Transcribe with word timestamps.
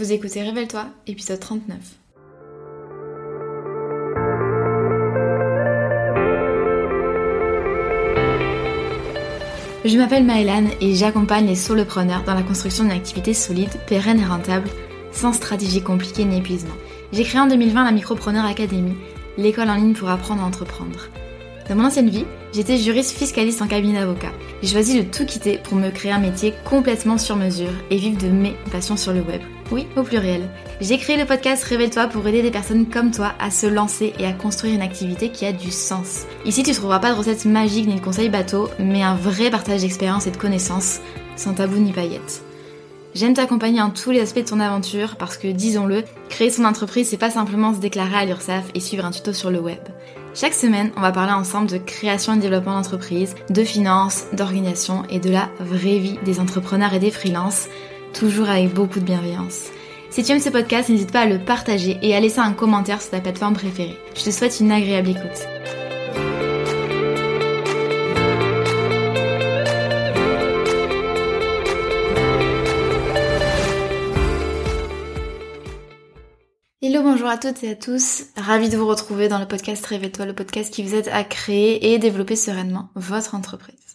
Vous 0.00 0.12
écoutez 0.12 0.40
Révèle-toi, 0.40 0.86
épisode 1.06 1.40
39. 1.40 1.76
Je 9.84 9.98
m'appelle 9.98 10.24
Maëlan 10.24 10.68
et 10.80 10.94
j'accompagne 10.94 11.46
les 11.46 11.54
solopreneurs 11.54 12.24
dans 12.24 12.32
la 12.32 12.42
construction 12.42 12.84
d'une 12.84 12.94
activité 12.94 13.34
solide, 13.34 13.68
pérenne 13.86 14.20
et 14.20 14.24
rentable, 14.24 14.70
sans 15.12 15.34
stratégie 15.34 15.82
compliquée 15.82 16.24
ni 16.24 16.38
épuisement. 16.38 16.70
J'ai 17.12 17.24
créé 17.24 17.42
en 17.42 17.48
2020 17.48 17.84
la 17.84 17.92
Micropreneur 17.92 18.46
Academy, 18.46 18.94
l'école 19.36 19.68
en 19.68 19.74
ligne 19.74 19.92
pour 19.92 20.08
apprendre 20.08 20.42
à 20.42 20.46
entreprendre. 20.46 21.10
Dans 21.68 21.76
mon 21.76 21.84
ancienne 21.84 22.08
vie, 22.08 22.24
j'étais 22.54 22.78
juriste 22.78 23.18
fiscaliste 23.18 23.60
en 23.60 23.66
cabinet 23.66 24.00
d'avocat. 24.00 24.32
J'ai 24.62 24.72
choisi 24.72 24.96
de 24.96 25.06
tout 25.06 25.26
quitter 25.26 25.58
pour 25.58 25.76
me 25.76 25.90
créer 25.90 26.12
un 26.12 26.20
métier 26.20 26.54
complètement 26.64 27.18
sur 27.18 27.36
mesure 27.36 27.68
et 27.90 27.98
vivre 27.98 28.16
de 28.16 28.28
mes 28.28 28.56
passions 28.72 28.96
sur 28.96 29.12
le 29.12 29.20
web. 29.20 29.42
Oui, 29.70 29.86
au 29.96 30.02
pluriel. 30.02 30.48
J'ai 30.80 30.98
créé 30.98 31.16
le 31.16 31.26
podcast 31.26 31.62
Révèle-toi 31.62 32.08
pour 32.08 32.26
aider 32.26 32.42
des 32.42 32.50
personnes 32.50 32.86
comme 32.86 33.12
toi 33.12 33.34
à 33.38 33.52
se 33.52 33.68
lancer 33.68 34.12
et 34.18 34.26
à 34.26 34.32
construire 34.32 34.74
une 34.74 34.82
activité 34.82 35.30
qui 35.30 35.46
a 35.46 35.52
du 35.52 35.70
sens. 35.70 36.26
Ici, 36.44 36.64
tu 36.64 36.72
trouveras 36.72 36.98
pas 36.98 37.12
de 37.12 37.16
recettes 37.16 37.44
magiques 37.44 37.86
ni 37.86 37.94
de 37.94 38.00
conseils 38.00 38.30
bateaux, 38.30 38.68
mais 38.80 39.02
un 39.02 39.14
vrai 39.14 39.48
partage 39.48 39.82
d'expérience 39.82 40.26
et 40.26 40.32
de 40.32 40.36
connaissances, 40.36 41.00
sans 41.36 41.54
tabou 41.54 41.76
ni 41.76 41.92
paillettes. 41.92 42.42
J'aime 43.14 43.34
t'accompagner 43.34 43.80
en 43.80 43.90
tous 43.90 44.10
les 44.10 44.20
aspects 44.20 44.38
de 44.38 44.48
ton 44.48 44.60
aventure 44.60 45.16
parce 45.16 45.36
que, 45.36 45.48
disons-le, 45.48 46.02
créer 46.28 46.50
son 46.50 46.64
entreprise, 46.64 47.08
c'est 47.08 47.16
pas 47.16 47.30
simplement 47.30 47.72
se 47.72 47.78
déclarer 47.78 48.16
à 48.16 48.24
l'URSSAF 48.24 48.64
et 48.74 48.80
suivre 48.80 49.04
un 49.04 49.10
tuto 49.12 49.32
sur 49.32 49.50
le 49.50 49.60
web. 49.60 49.80
Chaque 50.34 50.54
semaine, 50.54 50.90
on 50.96 51.00
va 51.00 51.10
parler 51.10 51.32
ensemble 51.32 51.68
de 51.68 51.78
création 51.78 52.34
et 52.34 52.38
développement 52.38 52.74
d'entreprise, 52.74 53.34
de 53.50 53.64
finances, 53.64 54.26
d'organisation 54.32 55.02
et 55.10 55.18
de 55.18 55.30
la 55.30 55.48
vraie 55.58 55.98
vie 55.98 56.18
des 56.24 56.38
entrepreneurs 56.38 56.94
et 56.94 57.00
des 57.00 57.10
freelances, 57.10 57.68
toujours 58.12 58.48
avec 58.48 58.72
beaucoup 58.72 59.00
de 59.00 59.04
bienveillance. 59.04 59.70
Si 60.10 60.24
tu 60.24 60.32
aimes 60.32 60.40
ce 60.40 60.50
podcast, 60.50 60.88
n'hésite 60.88 61.12
pas 61.12 61.20
à 61.20 61.26
le 61.26 61.38
partager 61.38 61.98
et 62.02 62.16
à 62.16 62.20
laisser 62.20 62.40
un 62.40 62.52
commentaire 62.52 63.00
sur 63.00 63.12
ta 63.12 63.20
plateforme 63.20 63.54
préférée. 63.54 63.96
Je 64.16 64.24
te 64.24 64.30
souhaite 64.30 64.58
une 64.58 64.72
agréable 64.72 65.10
écoute. 65.10 65.46
Hello, 76.82 77.02
bonjour 77.02 77.28
à 77.28 77.38
toutes 77.38 77.62
et 77.62 77.70
à 77.70 77.74
tous. 77.76 78.24
Ravi 78.36 78.68
de 78.68 78.76
vous 78.76 78.86
retrouver 78.86 79.28
dans 79.28 79.38
le 79.38 79.46
podcast 79.46 79.86
Réveille-toi, 79.86 80.26
le 80.26 80.34
podcast 80.34 80.74
qui 80.74 80.82
vous 80.82 80.94
aide 80.94 81.08
à 81.12 81.22
créer 81.22 81.92
et 81.92 81.98
développer 81.98 82.34
sereinement 82.34 82.88
votre 82.96 83.36
entreprise. 83.36 83.89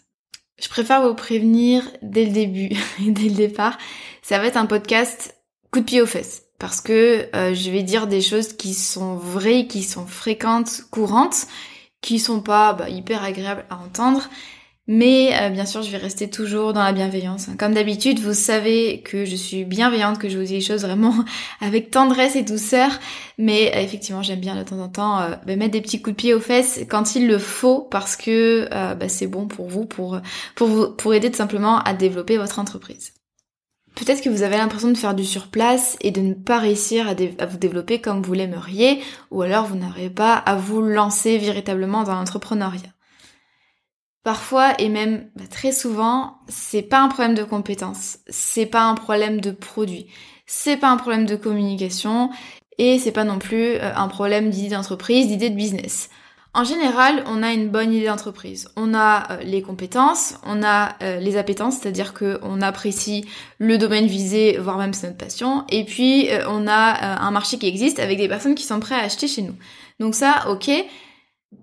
Je 0.59 0.69
préfère 0.69 1.07
vous 1.07 1.15
prévenir 1.15 1.83
dès 2.01 2.25
le 2.25 2.31
début 2.31 2.69
et 3.05 3.11
dès 3.11 3.29
le 3.29 3.35
départ, 3.35 3.77
ça 4.21 4.39
va 4.39 4.45
être 4.45 4.57
un 4.57 4.65
podcast 4.65 5.35
coup 5.71 5.79
de 5.79 5.85
pied 5.85 6.01
aux 6.01 6.05
fesses. 6.05 6.43
Parce 6.57 6.79
que 6.79 7.27
euh, 7.35 7.53
je 7.53 7.69
vais 7.69 7.83
dire 7.83 8.07
des 8.07 8.21
choses 8.21 8.53
qui 8.53 8.73
sont 8.73 9.15
vraies, 9.15 9.67
qui 9.67 9.83
sont 9.83 10.07
fréquentes, 10.07 10.83
courantes, 10.89 11.47
qui 12.01 12.19
sont 12.19 12.39
pas 12.39 12.73
bah, 12.73 12.89
hyper 12.89 13.23
agréables 13.23 13.65
à 13.69 13.77
entendre 13.77 14.29
mais 14.87 15.31
euh, 15.41 15.49
bien 15.49 15.65
sûr, 15.65 15.81
je 15.81 15.89
vais 15.89 15.97
rester 15.97 16.29
toujours 16.29 16.71
dans 16.71 16.83
la 16.83 16.91
bienveillance. 16.91 17.47
Comme 17.57 17.73
d'habitude, 17.73 18.19
vous 18.19 18.35
savez 18.35 19.01
que 19.01 19.25
je 19.25 19.35
suis 19.35 19.65
bienveillante, 19.65 20.19
que 20.19 20.29
je 20.29 20.37
vous 20.37 20.43
dis 20.43 20.53
les 20.53 20.61
choses 20.61 20.83
vraiment 20.83 21.15
avec 21.61 21.89
tendresse 21.89 22.35
et 22.35 22.43
douceur. 22.43 22.91
Mais 23.39 23.71
euh, 23.75 23.79
effectivement, 23.79 24.21
j'aime 24.21 24.39
bien 24.39 24.55
de 24.55 24.61
temps 24.61 24.79
en 24.79 24.89
temps 24.89 25.19
euh, 25.19 25.31
bah, 25.47 25.55
mettre 25.55 25.71
des 25.71 25.81
petits 25.81 26.03
coups 26.03 26.15
de 26.15 26.21
pied 26.21 26.33
aux 26.35 26.39
fesses 26.39 26.81
quand 26.87 27.15
il 27.15 27.27
le 27.27 27.39
faut, 27.39 27.79
parce 27.81 28.15
que 28.15 28.67
bah, 28.69 29.09
c'est 29.09 29.27
bon 29.27 29.47
pour 29.47 29.67
vous, 29.67 29.85
pour 29.85 30.19
pour 30.55 30.67
vous, 30.67 30.91
pour 30.91 31.13
aider 31.13 31.31
tout 31.31 31.37
simplement 31.37 31.79
à 31.79 31.93
développer 31.93 32.37
votre 32.37 32.59
entreprise. 32.59 33.13
Peut-être 33.95 34.21
que 34.21 34.29
vous 34.29 34.43
avez 34.43 34.57
l'impression 34.57 34.89
de 34.91 34.97
faire 34.97 35.15
du 35.15 35.23
surplace 35.23 35.97
et 36.01 36.11
de 36.11 36.21
ne 36.21 36.33
pas 36.33 36.59
réussir 36.59 37.07
à, 37.07 37.13
à 37.41 37.45
vous 37.45 37.57
développer 37.57 38.01
comme 38.01 38.21
vous 38.21 38.33
l'aimeriez, 38.33 39.01
ou 39.31 39.41
alors 39.41 39.65
vous 39.65 39.77
n'arrivez 39.77 40.09
pas 40.09 40.35
à 40.35 40.55
vous 40.55 40.81
lancer 40.81 41.37
véritablement 41.37 42.03
dans 42.03 42.13
l'entrepreneuriat. 42.13 42.94
Parfois 44.25 44.73
et 44.79 44.89
même 44.89 45.29
très 45.51 45.71
souvent, 45.71 46.39
c'est 46.47 46.81
pas 46.81 46.99
un 46.99 47.09
problème 47.09 47.35
de 47.35 47.43
compétence, 47.43 48.17
c'est 48.27 48.65
pas 48.65 48.81
un 48.81 48.95
problème 48.95 49.39
de 49.39 49.51
produit, 49.51 50.07
c'est 50.47 50.77
pas 50.77 50.89
un 50.89 50.97
problème 50.97 51.27
de 51.27 51.35
communication 51.35 52.31
et 52.79 52.97
c'est 52.97 53.11
pas 53.11 53.23
non 53.23 53.37
plus 53.37 53.75
euh, 53.75 53.93
un 53.95 54.07
problème 54.07 54.49
d'idée 54.49 54.69
d'entreprise, 54.69 55.27
d'idée 55.27 55.51
de 55.51 55.55
business. 55.55 56.09
En 56.55 56.63
général, 56.63 57.23
on 57.27 57.43
a 57.43 57.53
une 57.53 57.69
bonne 57.69 57.93
idée 57.93 58.07
d'entreprise. 58.07 58.67
On 58.75 58.95
a 58.95 59.31
euh, 59.31 59.43
les 59.43 59.61
compétences, 59.61 60.39
on 60.43 60.63
a 60.63 60.95
euh, 61.03 61.19
les 61.19 61.37
appétences, 61.37 61.77
c'est-à-dire 61.77 62.15
qu'on 62.15 62.63
apprécie 62.63 63.27
le 63.59 63.77
domaine 63.77 64.07
visé, 64.07 64.57
voire 64.57 64.79
même 64.79 64.93
c'est 64.93 65.05
notre 65.05 65.19
passion, 65.19 65.65
et 65.69 65.83
puis 65.83 66.29
on 66.47 66.65
a 66.67 67.19
un 67.21 67.29
marché 67.29 67.59
qui 67.59 67.67
existe 67.67 67.99
avec 67.99 68.17
des 68.17 68.27
personnes 68.27 68.55
qui 68.55 68.63
sont 68.63 68.79
prêtes 68.79 68.99
à 68.99 69.03
acheter 69.03 69.27
chez 69.27 69.43
nous. 69.43 69.55
Donc 69.99 70.15
ça, 70.15 70.45
ok, 70.49 70.71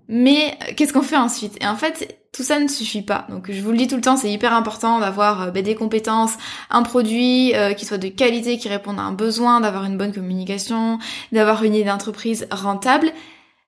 mais 0.07 0.57
qu'est-ce 0.75 0.93
qu'on 0.93 1.01
fait 1.01 1.17
ensuite? 1.17 1.57
Et 1.61 1.67
en 1.67 1.75
fait, 1.75 2.19
tout 2.31 2.43
ça 2.43 2.59
ne 2.59 2.67
suffit 2.67 3.01
pas. 3.03 3.25
Donc 3.29 3.51
je 3.51 3.61
vous 3.61 3.71
le 3.71 3.77
dis 3.77 3.87
tout 3.87 3.95
le 3.95 4.01
temps, 4.01 4.17
c'est 4.17 4.31
hyper 4.31 4.53
important 4.53 4.99
d'avoir 4.99 5.43
euh, 5.43 5.51
bah, 5.51 5.61
des 5.61 5.75
compétences, 5.75 6.33
un 6.69 6.81
produit 6.83 7.55
euh, 7.55 7.73
qui 7.73 7.85
soit 7.85 7.97
de 7.97 8.07
qualité, 8.09 8.57
qui 8.57 8.69
réponde 8.69 8.99
à 8.99 9.03
un 9.03 9.13
besoin, 9.13 9.61
d'avoir 9.61 9.85
une 9.85 9.97
bonne 9.97 10.13
communication, 10.13 10.99
d'avoir 11.31 11.63
une 11.63 11.75
idée 11.75 11.85
d'entreprise 11.85 12.47
rentable. 12.51 13.11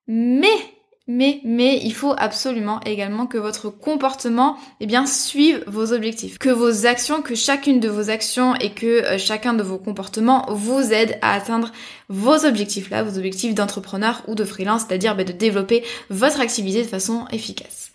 Mais 0.08 0.48
mais, 1.08 1.40
mais 1.44 1.80
il 1.84 1.94
faut 1.94 2.16
absolument 2.18 2.80
également 2.82 3.28
que 3.28 3.38
votre 3.38 3.70
comportement, 3.70 4.58
eh 4.80 4.88
bien, 4.88 5.06
suive 5.06 5.64
vos 5.68 5.94
objectifs. 5.94 6.40
Que 6.40 6.50
vos 6.50 6.88
actions, 6.88 7.22
que 7.22 7.36
chacune 7.36 7.80
de 7.80 7.90
vos 7.90 8.10
actions 8.10 8.56
et 8.56 8.72
que 8.72 9.04
euh, 9.04 9.18
chacun 9.20 9.54
de 9.54 9.62
vos 9.62 9.78
comportements 9.78 10.46
vous 10.50 10.94
aide 10.94 11.18
à 11.22 11.34
atteindre 11.34 11.72
vos 12.10 12.46
objectifs 12.46 12.90
là, 12.90 13.04
vos 13.04 13.18
objectifs 13.18 13.54
d'entrepreneur 13.54 14.24
ou 14.28 14.36
de 14.36 14.44
freelance, 14.44 14.84
c'est-à-dire 14.88 15.16
bah, 15.16 15.24
de 15.24 15.32
développer 15.32 15.84
votre 16.10 16.42
activité 16.42 16.82
de 16.82 16.88
façon 16.88 17.26
efficace. 17.32 17.92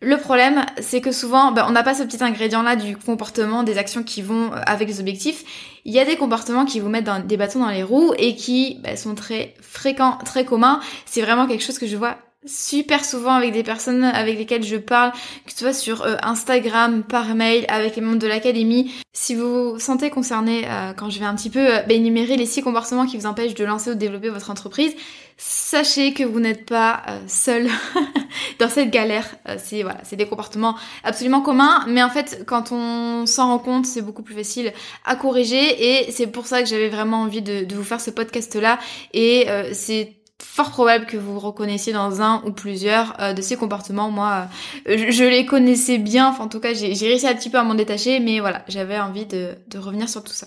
Le 0.00 0.16
problème, 0.16 0.64
c'est 0.80 1.00
que 1.00 1.10
souvent, 1.10 1.50
bah, 1.50 1.66
on 1.68 1.72
n'a 1.72 1.82
pas 1.82 1.94
ce 1.94 2.04
petit 2.04 2.22
ingrédient-là 2.22 2.76
du 2.76 2.96
comportement, 2.96 3.64
des 3.64 3.78
actions 3.78 4.04
qui 4.04 4.22
vont 4.22 4.52
euh, 4.52 4.60
avec 4.64 4.86
les 4.86 5.00
objectifs. 5.00 5.44
Il 5.84 5.92
y 5.92 5.98
a 5.98 6.04
des 6.04 6.16
comportements 6.16 6.64
qui 6.64 6.78
vous 6.78 6.88
mettent 6.88 7.10
des 7.26 7.36
bâtons 7.36 7.58
dans 7.58 7.70
les 7.70 7.82
roues 7.82 8.12
et 8.16 8.36
qui 8.36 8.78
bah, 8.80 8.96
sont 8.96 9.16
très 9.16 9.54
fréquents, 9.60 10.18
très 10.24 10.44
communs. 10.44 10.78
C'est 11.04 11.22
vraiment 11.22 11.48
quelque 11.48 11.64
chose 11.64 11.80
que 11.80 11.86
je 11.88 11.96
vois 11.96 12.16
super 12.46 13.04
souvent 13.04 13.32
avec 13.32 13.52
des 13.52 13.64
personnes 13.64 14.04
avec 14.04 14.38
lesquelles 14.38 14.62
je 14.62 14.76
parle, 14.76 15.12
que 15.44 15.52
ce 15.52 15.58
soit 15.58 15.72
sur 15.72 16.02
euh, 16.02 16.16
Instagram, 16.22 17.02
par 17.02 17.34
mail, 17.34 17.64
avec 17.68 17.96
les 17.96 18.02
membres 18.02 18.18
de 18.18 18.28
l'académie. 18.28 18.92
Si 19.12 19.34
vous 19.34 19.72
vous 19.72 19.78
sentez 19.80 20.10
concerné 20.10 20.62
euh, 20.66 20.92
quand 20.92 21.10
je 21.10 21.18
vais 21.18 21.24
un 21.24 21.34
petit 21.34 21.50
peu 21.50 21.58
euh, 21.58 21.82
énumérer 21.88 22.36
les 22.36 22.46
six 22.46 22.62
comportements 22.62 23.06
qui 23.06 23.16
vous 23.16 23.26
empêchent 23.26 23.54
de 23.54 23.64
lancer 23.64 23.90
ou 23.90 23.94
de 23.94 23.98
développer 23.98 24.28
votre 24.28 24.50
entreprise, 24.50 24.94
sachez 25.36 26.14
que 26.14 26.22
vous 26.22 26.38
n'êtes 26.38 26.66
pas 26.66 27.02
seul 27.28 27.68
dans 28.58 28.68
cette 28.68 28.90
galère. 28.90 29.36
c'est 29.58 29.82
voilà, 29.82 30.00
c'est 30.02 30.16
des 30.16 30.26
comportements 30.26 30.74
absolument 31.04 31.42
communs, 31.42 31.84
mais 31.86 32.02
en 32.02 32.10
fait, 32.10 32.42
quand 32.44 32.72
on 32.72 33.24
s'en 33.24 33.46
rend 33.48 33.58
compte, 33.60 33.86
c'est 33.86 34.02
beaucoup 34.02 34.22
plus 34.22 34.34
facile 34.34 34.72
à 35.04 35.14
corriger 35.14 36.00
et 36.00 36.10
c'est 36.10 36.26
pour 36.26 36.46
ça 36.46 36.60
que 36.60 36.68
j'avais 36.68 36.88
vraiment 36.88 37.22
envie 37.22 37.42
de, 37.42 37.64
de 37.64 37.74
vous 37.76 37.84
faire 37.84 38.00
ce 38.00 38.10
podcast 38.10 38.56
là 38.56 38.80
et 39.12 39.46
c'est 39.74 40.17
fort 40.42 40.70
probable 40.70 41.06
que 41.06 41.16
vous 41.16 41.38
reconnaissiez 41.38 41.92
dans 41.92 42.22
un 42.22 42.42
ou 42.44 42.52
plusieurs 42.52 43.20
euh, 43.20 43.32
de 43.32 43.42
ces 43.42 43.56
comportements. 43.56 44.10
Moi, 44.10 44.48
euh, 44.88 45.10
je, 45.10 45.24
les 45.24 45.46
connaissais 45.46 45.98
bien, 45.98 46.28
enfin 46.28 46.44
en 46.44 46.48
tout 46.48 46.60
cas 46.60 46.74
j'ai 46.74 46.92
réussi 46.92 47.26
un 47.26 47.34
petit 47.34 47.50
peu 47.50 47.58
à 47.58 47.64
m'en 47.64 47.74
détacher, 47.74 48.20
mais 48.20 48.40
voilà, 48.40 48.64
j'avais 48.68 48.98
envie 48.98 49.26
de, 49.26 49.56
de 49.68 49.78
revenir 49.78 50.08
sur 50.08 50.22
tout 50.22 50.32
ça. 50.32 50.46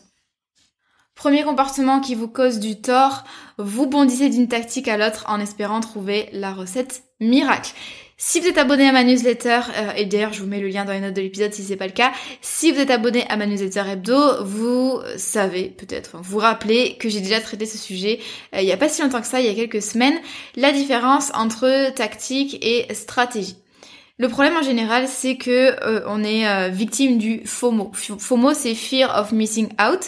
Premier 1.16 1.44
comportement 1.44 2.00
qui 2.00 2.16
vous 2.16 2.30
cause 2.30 2.60
du 2.60 2.82
tort, 2.82 3.26
vous 3.58 3.86
bondissez 3.86 4.30
d'une 4.30 4.48
tactique 4.48 4.88
à 4.88 4.98
l'autre 4.98 5.26
en 5.28 5.40
espérant 5.40 5.82
trouver 5.82 6.30
la 6.32 6.54
recette 6.54 7.04
miracle. 7.20 7.74
Si 8.24 8.40
vous 8.40 8.46
êtes 8.46 8.60
abonné 8.60 8.88
à 8.88 8.92
ma 8.92 9.04
newsletter, 9.04 9.62
euh, 9.76 9.94
et 9.96 10.06
d'ailleurs 10.06 10.32
je 10.32 10.42
vous 10.42 10.48
mets 10.48 10.60
le 10.60 10.68
lien 10.68 10.86
dans 10.86 10.92
les 10.92 11.00
notes 11.00 11.16
de 11.16 11.22
l'épisode 11.22 11.52
si 11.56 11.64
c'est 11.64 11.76
pas 11.76 11.88
le 11.88 11.92
cas, 11.92 12.12
si 12.40 12.72
vous 12.72 12.80
êtes 12.80 12.92
abonné 12.92 13.26
à 13.30 13.36
ma 13.36 13.48
newsletter 13.48 13.82
hebdo, 13.94 14.44
vous 14.44 15.00
savez 15.18 15.70
peut-être, 15.76 16.18
vous 16.22 16.38
rappelez 16.38 16.98
que 17.00 17.10
j'ai 17.10 17.20
déjà 17.20 17.42
traité 17.42 17.66
ce 17.66 17.80
sujet 17.80 18.20
euh, 18.54 18.62
il 18.62 18.68
y 18.68 18.72
a 18.72 18.78
pas 18.78 18.90
si 18.90 19.02
longtemps 19.02 19.22
que 19.22 19.28
ça, 19.28 19.42
il 19.42 19.48
y 19.48 19.50
a 19.50 19.56
quelques 19.56 19.82
semaines, 19.82 20.14
la 20.56 20.72
différence 20.72 21.32
entre 21.34 21.92
tactique 21.96 22.60
et 22.62 22.94
stratégie. 22.94 23.56
Le 24.20 24.30
problème 24.30 24.56
en 24.56 24.62
général, 24.62 25.08
c'est 25.08 25.38
que 25.38 25.84
euh, 25.84 26.04
on 26.06 26.24
est 26.24 26.70
victime 26.70 27.18
du 27.18 27.42
FOMO. 27.44 27.92
FOMO, 27.92 28.54
c'est 28.54 28.76
Fear 28.76 29.20
of 29.20 29.32
Missing 29.32 29.70
Out. 29.82 30.02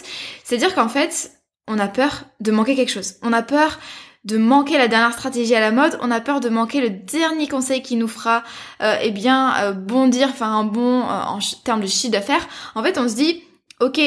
C'est-à-dire 0.44 0.72
qu'en 0.76 0.88
fait, 0.88 1.32
on 1.66 1.80
a 1.80 1.88
peur 1.88 2.26
de 2.38 2.52
manquer 2.52 2.76
quelque 2.76 2.92
chose. 2.92 3.14
On 3.22 3.32
a 3.32 3.42
peur 3.42 3.80
de 4.24 4.38
manquer 4.38 4.78
la 4.78 4.88
dernière 4.88 5.12
stratégie 5.12 5.54
à 5.54 5.60
la 5.60 5.70
mode, 5.70 5.98
on 6.00 6.10
a 6.10 6.20
peur 6.20 6.40
de 6.40 6.48
manquer 6.48 6.80
le 6.80 6.90
dernier 6.90 7.46
conseil 7.46 7.82
qui 7.82 7.96
nous 7.96 8.08
fera 8.08 8.42
euh, 8.82 8.96
eh 9.02 9.10
bien 9.10 9.54
euh, 9.58 9.72
bondir, 9.72 10.30
faire 10.30 10.48
un 10.48 10.64
bon 10.64 11.02
euh, 11.02 11.04
en 11.04 11.38
termes 11.64 11.82
de 11.82 11.86
chiffre 11.86 12.12
d'affaires. 12.12 12.48
En 12.74 12.82
fait, 12.82 12.98
on 12.98 13.08
se 13.08 13.16
dit, 13.16 13.42
ok, 13.80 14.00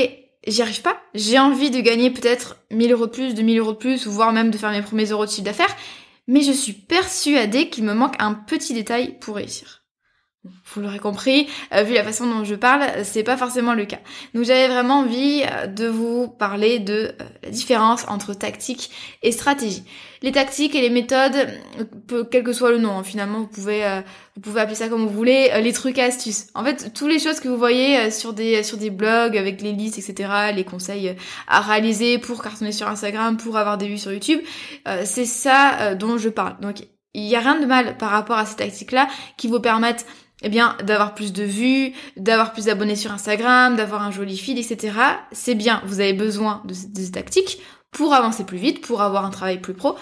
j'y 0.48 0.62
arrive 0.62 0.82
pas, 0.82 0.98
j'ai 1.14 1.38
envie 1.38 1.70
de 1.70 1.80
gagner 1.82 2.10
peut-être 2.10 2.58
1000 2.72 2.92
euros 2.92 3.06
de 3.06 3.12
plus, 3.12 3.36
2000 3.36 3.60
euros 3.60 3.74
de 3.74 3.78
plus, 3.78 4.08
voire 4.08 4.34
même 4.34 4.50
de 4.50 4.58
faire 4.58 4.72
mes 4.72 4.82
premiers 4.82 5.06
euros 5.06 5.26
de 5.26 5.30
chiffre 5.30 5.44
d'affaires, 5.44 5.76
mais 6.28 6.42
je 6.42 6.52
suis 6.52 6.74
persuadée 6.74 7.70
qu'il 7.70 7.84
me 7.84 7.94
manque 7.94 8.16
un 8.20 8.34
petit 8.34 8.74
détail 8.74 9.18
pour 9.20 9.36
réussir. 9.36 9.84
Vous 10.74 10.82
l'aurez 10.82 11.00
compris, 11.00 11.48
euh, 11.74 11.84
vu 11.84 11.94
la 11.94 12.04
façon 12.04 12.28
dont 12.28 12.44
je 12.44 12.56
parle, 12.56 12.84
c'est 13.04 13.24
pas 13.24 13.38
forcément 13.38 13.74
le 13.74 13.86
cas. 13.86 14.00
Donc 14.34 14.44
j'avais 14.44 14.68
vraiment 14.68 15.00
envie 15.00 15.44
euh, 15.44 15.68
de 15.68 15.88
vous 15.88 16.28
parler 16.28 16.80
de 16.80 16.94
euh, 16.94 17.24
la 17.44 17.50
différence 17.50 18.06
entre 18.08 18.34
tactique 18.34 18.92
et 19.24 19.32
stratégie. 19.32 19.84
Les 20.22 20.32
tactiques 20.32 20.76
et 20.76 20.82
les 20.82 20.90
méthodes, 20.90 21.48
quel 22.32 22.44
que 22.44 22.52
soit 22.52 22.72
le 22.72 22.80
nom, 22.80 22.98
hein, 22.98 23.04
finalement, 23.04 23.40
vous 23.40 23.48
pouvez 23.48 24.02
vous 24.36 24.42
pouvez 24.42 24.62
appeler 24.62 24.76
ça 24.76 24.88
comme 24.90 25.06
vous 25.06 25.14
voulez, 25.14 25.52
les 25.62 25.74
trucs 25.74 26.00
astuces. 26.00 26.48
En 26.56 26.64
fait, 26.64 26.92
toutes 26.94 27.10
les 27.10 27.20
choses 27.20 27.40
que 27.40 27.48
vous 27.48 27.58
voyez 27.58 28.10
sur 28.10 28.34
des 28.34 28.64
sur 28.64 28.78
des 28.78 28.90
blogs 28.90 29.38
avec 29.38 29.62
les 29.62 29.74
listes, 29.74 30.00
etc., 30.00 30.52
les 30.56 30.64
conseils 30.64 31.16
à 31.48 31.62
réaliser 31.62 32.18
pour 32.18 32.42
cartonner 32.42 32.72
sur 32.72 32.88
Instagram, 32.88 33.38
pour 33.38 33.58
avoir 33.58 33.78
des 33.78 33.88
vues 33.88 34.00
sur 34.00 34.12
YouTube, 34.12 34.40
c'est 35.04 35.26
ça 35.26 35.94
dont 35.94 36.18
je 36.18 36.30
parle. 36.30 36.60
Donc 36.62 36.78
il 37.18 37.24
y 37.24 37.36
a 37.36 37.40
rien 37.40 37.60
de 37.60 37.66
mal 37.66 37.98
par 37.98 38.12
rapport 38.12 38.38
à 38.38 38.46
ces 38.46 38.56
tactiques-là 38.56 39.08
qui 39.38 39.48
vous 39.48 39.60
permettent 39.60 40.06
eh 40.44 40.50
bien, 40.50 40.78
d'avoir 40.84 41.16
plus 41.16 41.34
de 41.34 41.44
vues, 41.44 41.94
d'avoir 42.16 42.54
plus 42.54 42.66
d'abonnés 42.66 42.96
sur 42.96 43.12
Instagram, 43.12 43.76
d'avoir 43.76 44.04
un 44.04 44.12
joli 44.12 44.38
feed, 44.38 44.58
etc. 44.58 44.98
C'est 45.32 45.56
bien, 45.56 45.82
vous 45.86 46.00
avez 46.00 46.14
besoin 46.14 46.62
de 46.66 46.74
ces 46.74 47.12
tactiques 47.12 47.60
pour 47.92 48.14
avancer 48.14 48.44
plus 48.44 48.58
vite, 48.58 48.82
pour 48.82 49.02
avoir 49.02 49.26
un 49.26 49.30
travail 49.32 49.60
plus 49.60 49.74
pro, 49.74 49.96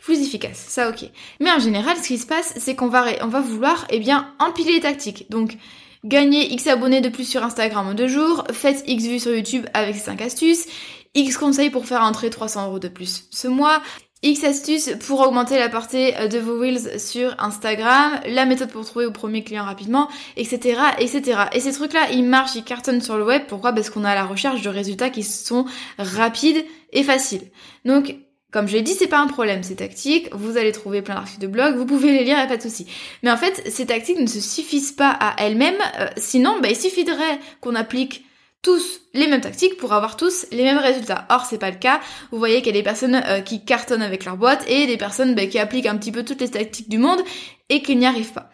plus 0.00 0.22
efficace. 0.22 0.64
Ça, 0.68 0.88
ok. 0.88 1.04
Mais 1.40 1.50
en 1.50 1.58
général, 1.58 1.96
ce 1.98 2.08
qui 2.08 2.18
se 2.18 2.26
passe, 2.26 2.54
c'est 2.56 2.74
qu'on 2.74 2.88
va, 2.88 3.04
on 3.20 3.28
va 3.28 3.40
vouloir, 3.40 3.86
eh 3.90 3.98
bien, 3.98 4.32
empiler 4.38 4.72
les 4.72 4.80
tactiques. 4.80 5.30
Donc, 5.30 5.56
gagner 6.04 6.50
X 6.52 6.66
abonnés 6.66 7.00
de 7.00 7.08
plus 7.08 7.28
sur 7.28 7.42
Instagram 7.42 7.88
en 7.88 7.94
deux 7.94 8.08
jours, 8.08 8.44
faites 8.52 8.84
X 8.86 9.04
vues 9.04 9.20
sur 9.20 9.34
YouTube 9.34 9.66
avec 9.74 9.96
5 9.96 10.22
astuces, 10.22 10.66
X 11.14 11.36
conseils 11.36 11.70
pour 11.70 11.86
faire 11.86 12.02
entrer 12.02 12.30
300 12.30 12.68
euros 12.68 12.78
de 12.78 12.88
plus 12.88 13.24
ce 13.30 13.48
mois, 13.48 13.82
X 14.22 14.42
astuces 14.42 14.90
pour 15.06 15.20
augmenter 15.20 15.58
la 15.58 15.68
portée 15.68 16.16
euh, 16.16 16.26
de 16.26 16.38
vos 16.38 16.58
Reels 16.58 16.98
sur 16.98 17.36
Instagram, 17.38 18.20
la 18.26 18.46
méthode 18.46 18.70
pour 18.70 18.84
trouver 18.84 19.06
vos 19.06 19.12
premiers 19.12 19.44
clients 19.44 19.64
rapidement, 19.64 20.08
etc., 20.36 20.80
etc. 20.98 21.42
Et 21.52 21.60
ces 21.60 21.72
trucs-là, 21.72 22.10
ils 22.12 22.24
marchent, 22.24 22.56
ils 22.56 22.64
cartonnent 22.64 23.00
sur 23.00 23.16
le 23.16 23.24
web. 23.24 23.42
Pourquoi? 23.46 23.72
Parce 23.72 23.90
qu'on 23.90 24.04
a 24.04 24.14
la 24.14 24.24
recherche 24.24 24.62
de 24.62 24.68
résultats 24.68 25.10
qui 25.10 25.22
sont 25.22 25.66
rapides 25.98 26.64
et 26.92 27.04
faciles. 27.04 27.50
Donc, 27.84 28.16
comme 28.50 28.66
je 28.66 28.72
l'ai 28.72 28.82
dit, 28.82 28.94
c'est 28.94 29.08
pas 29.08 29.20
un 29.20 29.26
problème, 29.26 29.62
ces 29.62 29.76
tactiques. 29.76 30.28
Vous 30.32 30.56
allez 30.56 30.72
trouver 30.72 31.02
plein 31.02 31.16
d'articles 31.16 31.42
de 31.42 31.46
blog, 31.46 31.76
vous 31.76 31.86
pouvez 31.86 32.12
les 32.12 32.24
lire, 32.24 32.38
a 32.38 32.46
pas 32.46 32.56
de 32.56 32.62
souci. 32.62 32.86
Mais 33.22 33.30
en 33.30 33.36
fait, 33.36 33.70
ces 33.70 33.86
tactiques 33.86 34.18
ne 34.18 34.26
se 34.26 34.40
suffisent 34.40 34.92
pas 34.92 35.10
à 35.10 35.36
elles-mêmes. 35.38 35.80
Euh, 36.00 36.06
sinon, 36.16 36.58
bah, 36.60 36.68
il 36.70 36.76
suffirait 36.76 37.38
qu'on 37.60 37.74
applique 37.74 38.24
tous 38.62 39.00
les 39.14 39.28
mêmes 39.28 39.40
tactiques 39.40 39.76
pour 39.76 39.92
avoir 39.92 40.16
tous 40.16 40.46
les 40.50 40.62
mêmes 40.62 40.78
résultats. 40.78 41.26
Or, 41.30 41.44
c'est 41.44 41.58
pas 41.58 41.70
le 41.70 41.76
cas. 41.76 42.00
Vous 42.30 42.38
voyez 42.38 42.58
qu'il 42.58 42.74
y 42.74 42.78
a 42.78 42.80
des 42.80 42.84
personnes 42.84 43.22
euh, 43.26 43.40
qui 43.40 43.64
cartonnent 43.64 44.02
avec 44.02 44.24
leur 44.24 44.36
boîte 44.36 44.64
et 44.68 44.86
des 44.86 44.96
personnes 44.96 45.34
bah, 45.34 45.46
qui 45.46 45.58
appliquent 45.58 45.86
un 45.86 45.96
petit 45.96 46.12
peu 46.12 46.24
toutes 46.24 46.40
les 46.40 46.50
tactiques 46.50 46.88
du 46.88 46.98
monde 46.98 47.20
et 47.68 47.82
qui 47.82 47.96
n'y 47.96 48.06
arrivent 48.06 48.32
pas. 48.32 48.50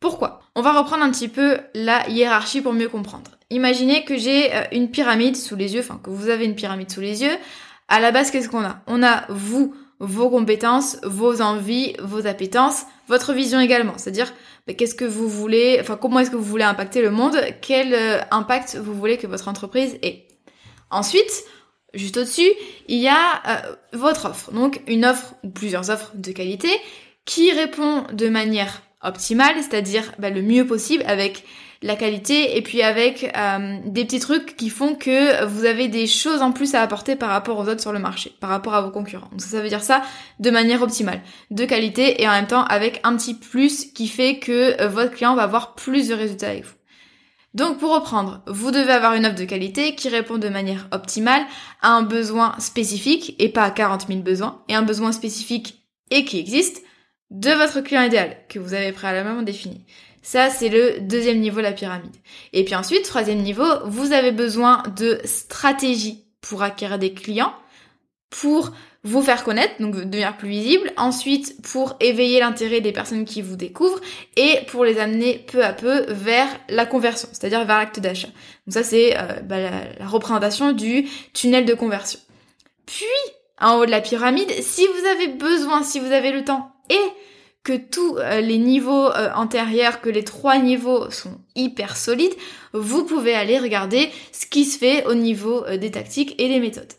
Pourquoi? 0.00 0.40
On 0.54 0.60
va 0.60 0.78
reprendre 0.78 1.02
un 1.02 1.10
petit 1.10 1.28
peu 1.28 1.58
la 1.74 2.08
hiérarchie 2.10 2.60
pour 2.60 2.74
mieux 2.74 2.88
comprendre. 2.88 3.30
Imaginez 3.50 4.04
que 4.04 4.18
j'ai 4.18 4.54
euh, 4.54 4.64
une 4.72 4.90
pyramide 4.90 5.36
sous 5.36 5.56
les 5.56 5.74
yeux, 5.74 5.80
enfin 5.80 6.00
que 6.02 6.10
vous 6.10 6.28
avez 6.28 6.44
une 6.44 6.54
pyramide 6.54 6.90
sous 6.90 7.00
les 7.00 7.22
yeux. 7.22 7.36
À 7.88 8.00
la 8.00 8.10
base, 8.10 8.30
qu'est-ce 8.30 8.48
qu'on 8.48 8.64
a? 8.64 8.82
On 8.86 9.02
a 9.02 9.24
vous, 9.30 9.74
vos 10.00 10.28
compétences, 10.28 10.98
vos 11.02 11.40
envies, 11.40 11.94
vos 12.02 12.26
appétences, 12.26 12.82
votre 13.08 13.32
vision 13.32 13.60
également. 13.60 13.94
C'est-à-dire, 13.96 14.32
qu'est-ce 14.72 14.94
que 14.94 15.04
vous 15.04 15.28
voulez, 15.28 15.78
enfin, 15.80 15.98
comment 16.00 16.20
est-ce 16.20 16.30
que 16.30 16.36
vous 16.36 16.42
voulez 16.42 16.64
impacter 16.64 17.02
le 17.02 17.10
monde, 17.10 17.36
quel 17.60 17.92
euh, 17.92 18.20
impact 18.30 18.76
vous 18.76 18.94
voulez 18.94 19.18
que 19.18 19.26
votre 19.26 19.48
entreprise 19.48 19.98
ait? 20.02 20.26
Ensuite, 20.90 21.44
juste 21.92 22.16
au-dessus, 22.16 22.50
il 22.88 22.98
y 22.98 23.08
a 23.08 23.42
euh, 23.46 23.74
votre 23.92 24.30
offre. 24.30 24.52
Donc, 24.52 24.80
une 24.86 25.04
offre 25.04 25.34
ou 25.42 25.50
plusieurs 25.50 25.90
offres 25.90 26.12
de 26.14 26.32
qualité 26.32 26.70
qui 27.26 27.52
répond 27.52 28.04
de 28.12 28.28
manière 28.28 28.82
optimale, 29.02 29.56
c'est-à-dire 29.56 30.12
bah, 30.18 30.30
le 30.30 30.40
mieux 30.40 30.66
possible 30.66 31.04
avec 31.06 31.44
la 31.84 31.96
qualité 31.96 32.56
et 32.56 32.62
puis 32.62 32.80
avec 32.82 33.30
euh, 33.36 33.78
des 33.84 34.06
petits 34.06 34.18
trucs 34.18 34.56
qui 34.56 34.70
font 34.70 34.94
que 34.94 35.44
vous 35.44 35.66
avez 35.66 35.88
des 35.88 36.06
choses 36.06 36.40
en 36.40 36.50
plus 36.50 36.74
à 36.74 36.80
apporter 36.80 37.14
par 37.14 37.28
rapport 37.28 37.58
aux 37.58 37.68
autres 37.68 37.82
sur 37.82 37.92
le 37.92 37.98
marché, 37.98 38.32
par 38.40 38.48
rapport 38.48 38.74
à 38.74 38.80
vos 38.80 38.90
concurrents. 38.90 39.28
Donc 39.30 39.42
ça, 39.42 39.60
veut 39.60 39.68
dire 39.68 39.82
ça 39.82 40.02
de 40.40 40.50
manière 40.50 40.80
optimale, 40.80 41.20
de 41.50 41.64
qualité 41.66 42.22
et 42.22 42.26
en 42.26 42.32
même 42.32 42.46
temps 42.46 42.64
avec 42.64 43.00
un 43.04 43.14
petit 43.16 43.34
plus 43.34 43.92
qui 43.92 44.08
fait 44.08 44.38
que 44.38 44.80
euh, 44.80 44.88
votre 44.88 45.12
client 45.12 45.34
va 45.34 45.42
avoir 45.42 45.74
plus 45.74 46.08
de 46.08 46.14
résultats 46.14 46.48
avec 46.48 46.64
vous. 46.64 46.72
Donc 47.52 47.78
pour 47.78 47.94
reprendre, 47.94 48.40
vous 48.46 48.70
devez 48.70 48.92
avoir 48.92 49.12
une 49.12 49.26
offre 49.26 49.36
de 49.36 49.44
qualité 49.44 49.94
qui 49.94 50.08
répond 50.08 50.38
de 50.38 50.48
manière 50.48 50.88
optimale 50.90 51.42
à 51.82 51.90
un 51.90 52.02
besoin 52.02 52.58
spécifique 52.60 53.36
et 53.38 53.50
pas 53.50 53.64
à 53.64 53.70
40 53.70 54.08
000 54.08 54.20
besoins, 54.20 54.62
et 54.70 54.74
un 54.74 54.82
besoin 54.82 55.12
spécifique 55.12 55.84
et 56.10 56.24
qui 56.24 56.38
existe 56.38 56.82
de 57.30 57.50
votre 57.50 57.82
client 57.82 58.02
idéal 58.02 58.38
que 58.48 58.58
vous 58.58 58.72
avez 58.72 58.92
préalablement 58.92 59.42
défini. 59.42 59.84
Ça, 60.24 60.48
c'est 60.48 60.70
le 60.70 61.00
deuxième 61.00 61.38
niveau 61.38 61.58
de 61.58 61.64
la 61.64 61.72
pyramide. 61.72 62.16
Et 62.54 62.64
puis 62.64 62.74
ensuite, 62.74 63.04
troisième 63.04 63.42
niveau, 63.42 63.66
vous 63.84 64.12
avez 64.12 64.32
besoin 64.32 64.82
de 64.96 65.20
stratégie 65.24 66.24
pour 66.40 66.62
acquérir 66.62 66.98
des 66.98 67.12
clients, 67.12 67.52
pour 68.30 68.72
vous 69.02 69.20
faire 69.20 69.44
connaître, 69.44 69.74
donc 69.80 69.94
devenir 69.96 70.34
plus 70.38 70.48
visible, 70.48 70.90
ensuite 70.96 71.60
pour 71.62 71.96
éveiller 72.00 72.40
l'intérêt 72.40 72.80
des 72.80 72.90
personnes 72.90 73.26
qui 73.26 73.42
vous 73.42 73.56
découvrent 73.56 74.00
et 74.36 74.60
pour 74.68 74.86
les 74.86 74.98
amener 74.98 75.44
peu 75.46 75.62
à 75.62 75.74
peu 75.74 76.06
vers 76.08 76.48
la 76.70 76.86
conversion, 76.86 77.28
c'est-à-dire 77.30 77.66
vers 77.66 77.76
l'acte 77.76 78.00
d'achat. 78.00 78.28
Donc 78.66 78.72
ça 78.72 78.82
c'est 78.82 79.14
euh, 79.18 79.40
bah, 79.42 79.58
la 79.60 80.06
représentation 80.06 80.72
du 80.72 81.06
tunnel 81.34 81.66
de 81.66 81.74
conversion. 81.74 82.18
Puis, 82.86 83.04
en 83.60 83.76
haut 83.76 83.84
de 83.84 83.90
la 83.90 84.00
pyramide, 84.00 84.50
si 84.62 84.86
vous 84.86 85.06
avez 85.06 85.28
besoin, 85.28 85.82
si 85.82 86.00
vous 86.00 86.12
avez 86.12 86.32
le 86.32 86.44
temps 86.44 86.72
et 86.88 86.96
que 87.64 87.72
tous 87.72 88.18
euh, 88.18 88.42
les 88.42 88.58
niveaux 88.58 89.10
euh, 89.10 89.30
antérieurs, 89.34 90.02
que 90.02 90.10
les 90.10 90.22
trois 90.22 90.58
niveaux 90.58 91.10
sont 91.10 91.40
hyper 91.56 91.96
solides, 91.96 92.34
vous 92.74 93.04
pouvez 93.04 93.34
aller 93.34 93.58
regarder 93.58 94.10
ce 94.32 94.46
qui 94.46 94.66
se 94.66 94.78
fait 94.78 95.06
au 95.06 95.14
niveau 95.14 95.64
euh, 95.64 95.78
des 95.78 95.90
tactiques 95.90 96.34
et 96.38 96.48
des 96.48 96.60
méthodes. 96.60 96.92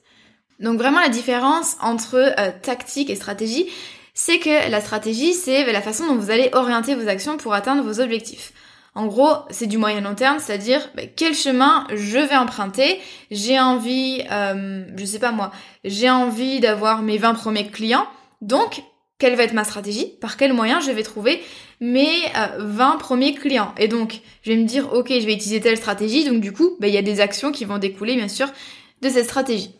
Donc 0.59 0.79
vraiment 0.79 0.99
la 0.99 1.09
différence 1.09 1.75
entre 1.81 2.33
tactique 2.61 3.09
et 3.09 3.15
stratégie, 3.15 3.67
c'est 4.13 4.39
que 4.39 4.71
la 4.71 4.79
stratégie, 4.79 5.33
c'est 5.33 5.69
la 5.69 5.81
façon 5.81 6.07
dont 6.07 6.15
vous 6.15 6.31
allez 6.31 6.49
orienter 6.53 6.95
vos 6.95 7.09
actions 7.09 7.35
pour 7.35 7.53
atteindre 7.53 7.83
vos 7.83 7.99
objectifs. 7.99 8.53
En 8.95 9.07
gros, 9.07 9.33
c'est 9.49 9.67
du 9.67 9.77
moyen 9.77 9.99
long 9.99 10.15
terme, 10.15 10.39
c'est-à-dire 10.39 10.79
bah, 10.95 11.01
quel 11.13 11.35
chemin 11.35 11.85
je 11.93 12.19
vais 12.19 12.37
emprunter. 12.37 13.01
J'ai 13.31 13.59
envie, 13.59 14.23
je 14.29 15.05
sais 15.05 15.19
pas 15.19 15.33
moi, 15.33 15.51
j'ai 15.83 16.09
envie 16.09 16.61
d'avoir 16.61 17.01
mes 17.01 17.17
20 17.17 17.33
premiers 17.33 17.67
clients. 17.67 18.07
Donc, 18.39 18.81
quelle 19.17 19.35
va 19.35 19.43
être 19.43 19.53
ma 19.53 19.63
stratégie, 19.63 20.07
par 20.19 20.37
quels 20.37 20.53
moyens 20.53 20.85
je 20.85 20.91
vais 20.91 21.03
trouver 21.03 21.41
mes 21.79 22.09
20 22.59 22.95
euh, 22.95 22.97
premiers 22.97 23.33
clients. 23.33 23.73
Et 23.77 23.87
donc, 23.87 24.19
je 24.43 24.51
vais 24.51 24.57
me 24.57 24.65
dire, 24.65 24.91
ok, 24.93 25.07
je 25.09 25.25
vais 25.25 25.33
utiliser 25.33 25.61
telle 25.61 25.77
stratégie, 25.77 26.25
donc 26.25 26.41
du 26.41 26.51
coup, 26.51 26.75
bah, 26.79 26.87
il 26.87 26.93
y 26.93 26.97
a 26.97 27.01
des 27.01 27.21
actions 27.21 27.51
qui 27.51 27.65
vont 27.65 27.77
découler, 27.77 28.15
bien 28.15 28.27
sûr, 28.27 28.47
de 29.01 29.09
cette 29.09 29.25
stratégie. 29.25 29.71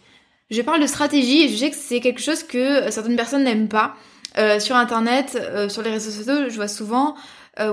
Je 0.52 0.62
parle 0.62 0.82
de 0.82 0.88
stratégie 0.88 1.44
et 1.44 1.50
je 1.50 1.56
sais 1.56 1.70
que 1.70 1.76
c'est 1.76 2.00
quelque 2.00 2.22
chose 2.22 2.44
que 2.44 2.58
euh, 2.58 2.92
certaines 2.92 3.16
personnes 3.16 3.44
n'aiment 3.44 3.70
pas. 3.70 3.96
Euh, 4.38 4.60
sur 4.60 4.76
Internet, 4.76 5.40
sur 5.70 5.82
les 5.82 5.92
réseaux 5.92 6.12
sociaux, 6.12 6.50
je 6.50 6.56
vois 6.56 6.68
souvent, 6.68 7.16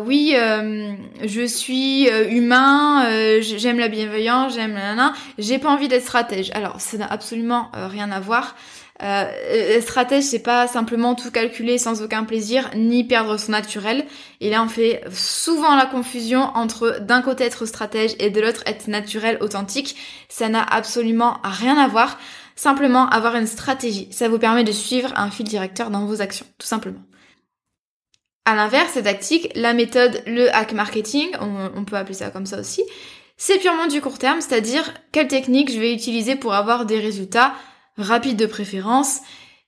oui, 0.05 0.33
je 0.33 1.45
suis 1.45 2.09
humain, 2.09 3.41
j'aime 3.41 3.81
la 3.81 3.89
bienveillance, 3.89 4.55
j'aime 4.55 4.75
la 4.75 5.13
j'ai 5.39 5.59
pas 5.59 5.71
envie 5.71 5.89
d'être 5.89 6.03
stratège. 6.05 6.53
Alors, 6.55 6.81
ça 6.81 6.99
n'a 6.99 7.07
absolument 7.07 7.73
rien 7.75 8.13
à 8.13 8.21
voir. 8.21 8.55
Euh, 9.03 9.81
stratège, 9.81 10.25
c'est 10.25 10.39
pas 10.43 10.69
simplement 10.69 11.15
tout 11.15 11.33
calculer 11.33 11.77
sans 11.77 12.03
aucun 12.03 12.23
plaisir, 12.23 12.71
ni 12.77 13.03
perdre 13.03 13.37
son 13.37 13.53
naturel. 13.53 14.05
Et 14.41 14.49
là, 14.49 14.63
on 14.63 14.69
fait 14.69 15.03
souvent 15.11 15.75
la 15.75 15.87
confusion 15.87 16.43
entre 16.55 17.01
d'un 17.01 17.21
côté 17.21 17.45
être 17.45 17.67
stratège 17.67 18.15
et 18.21 18.31
de 18.31 18.41
l'autre 18.41 18.63
être 18.67 18.87
naturel, 18.87 19.39
authentique. 19.41 19.97
Ça 20.29 20.49
n'a 20.49 20.63
absolument 20.63 21.39
rien 21.43 21.77
à 21.77 21.89
voir. 21.89 22.19
Simplement 22.55 23.09
avoir 23.09 23.35
une 23.35 23.47
stratégie. 23.47 24.09
Ça 24.13 24.29
vous 24.29 24.39
permet 24.39 24.63
de 24.63 24.73
suivre 24.73 25.13
un 25.17 25.31
fil 25.31 25.47
directeur 25.47 25.91
dans 25.91 26.05
vos 26.05 26.21
actions, 26.21 26.47
tout 26.59 26.67
simplement. 26.67 27.01
À 28.45 28.55
l'inverse, 28.55 28.93
cette 28.93 29.05
tactique, 29.05 29.51
la 29.55 29.73
méthode, 29.73 30.23
le 30.27 30.55
hack 30.55 30.73
marketing, 30.73 31.29
on, 31.41 31.71
on 31.75 31.85
peut 31.85 31.97
appeler 31.97 32.15
ça 32.15 32.31
comme 32.31 32.47
ça 32.47 32.61
aussi, 32.61 32.83
c'est 33.37 33.59
purement 33.59 33.87
du 33.87 34.01
court 34.01 34.19
terme, 34.19 34.41
c'est-à-dire 34.41 34.93
quelle 35.11 35.29
technique 35.29 35.73
je 35.73 35.81
vais 35.81 35.95
utiliser 35.95 36.37
pour 36.37 36.55
avoir 36.55 36.85
des 36.85 37.01
résultats 37.01 37.55
rapide 37.97 38.37
de 38.37 38.47
préférence, 38.47 39.21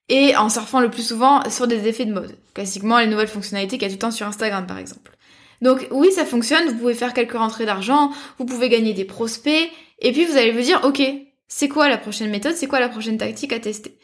et 0.09 0.37
en 0.37 0.49
surfant 0.49 0.81
le 0.81 0.90
plus 0.90 1.07
souvent 1.07 1.49
sur 1.49 1.66
des 1.66 1.88
effets 1.88 2.04
de 2.04 2.12
mode. 2.12 2.37
Classiquement, 2.52 2.99
les 2.99 3.07
nouvelles 3.07 3.28
fonctionnalités 3.28 3.78
qu'il 3.78 3.88
y 3.88 3.90
a 3.90 3.95
tout 3.95 3.97
le 3.97 4.00
temps 4.00 4.11
sur 4.11 4.26
Instagram, 4.26 4.66
par 4.66 4.78
exemple. 4.78 5.12
Donc 5.62 5.87
oui, 5.90 6.12
ça 6.12 6.26
fonctionne, 6.26 6.69
vous 6.69 6.76
pouvez 6.76 6.95
faire 6.95 7.14
quelques 7.14 7.37
rentrées 7.37 7.64
d'argent, 7.64 8.11
vous 8.38 8.45
pouvez 8.45 8.69
gagner 8.69 8.93
des 8.93 9.04
prospects, 9.04 9.71
et 9.99 10.12
puis 10.12 10.26
vous 10.26 10.37
allez 10.37 10.52
vous 10.52 10.61
dire, 10.61 10.81
ok, 10.85 11.02
c'est 11.49 11.69
quoi 11.69 11.88
la 11.88 11.97
prochaine 11.97 12.31
méthode, 12.31 12.54
c'est 12.54 12.66
quoi 12.66 12.81
la 12.81 12.88
prochaine 12.88 13.16
tactique 13.16 13.52
à 13.52 13.61
tester? 13.61 13.97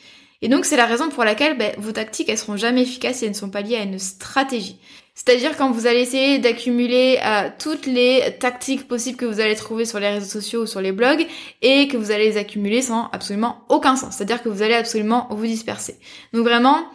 Et 0.42 0.48
donc 0.48 0.64
c'est 0.64 0.76
la 0.76 0.86
raison 0.86 1.10
pour 1.10 1.24
laquelle 1.24 1.58
ben, 1.58 1.74
vos 1.76 1.92
tactiques, 1.92 2.30
elles 2.30 2.38
seront 2.38 2.56
jamais 2.56 2.82
efficaces 2.82 3.18
si 3.18 3.24
elles 3.24 3.32
ne 3.32 3.36
sont 3.36 3.50
pas 3.50 3.60
liées 3.60 3.76
à 3.76 3.82
une 3.82 3.98
stratégie. 3.98 4.78
C'est-à-dire 5.22 5.58
quand 5.58 5.70
vous 5.70 5.86
allez 5.86 6.00
essayer 6.00 6.38
d'accumuler 6.38 7.20
euh, 7.22 7.50
toutes 7.58 7.84
les 7.84 8.36
tactiques 8.40 8.88
possibles 8.88 9.18
que 9.18 9.26
vous 9.26 9.38
allez 9.38 9.54
trouver 9.54 9.84
sur 9.84 10.00
les 10.00 10.08
réseaux 10.08 10.40
sociaux 10.40 10.62
ou 10.62 10.66
sur 10.66 10.80
les 10.80 10.92
blogs 10.92 11.26
et 11.60 11.88
que 11.88 11.98
vous 11.98 12.10
allez 12.10 12.30
les 12.30 12.38
accumuler 12.38 12.80
sans 12.80 13.10
absolument 13.12 13.64
aucun 13.68 13.96
sens. 13.96 14.16
C'est-à-dire 14.16 14.42
que 14.42 14.48
vous 14.48 14.62
allez 14.62 14.72
absolument 14.72 15.28
vous 15.30 15.44
disperser. 15.44 15.98
Donc 16.32 16.44
vraiment, 16.44 16.86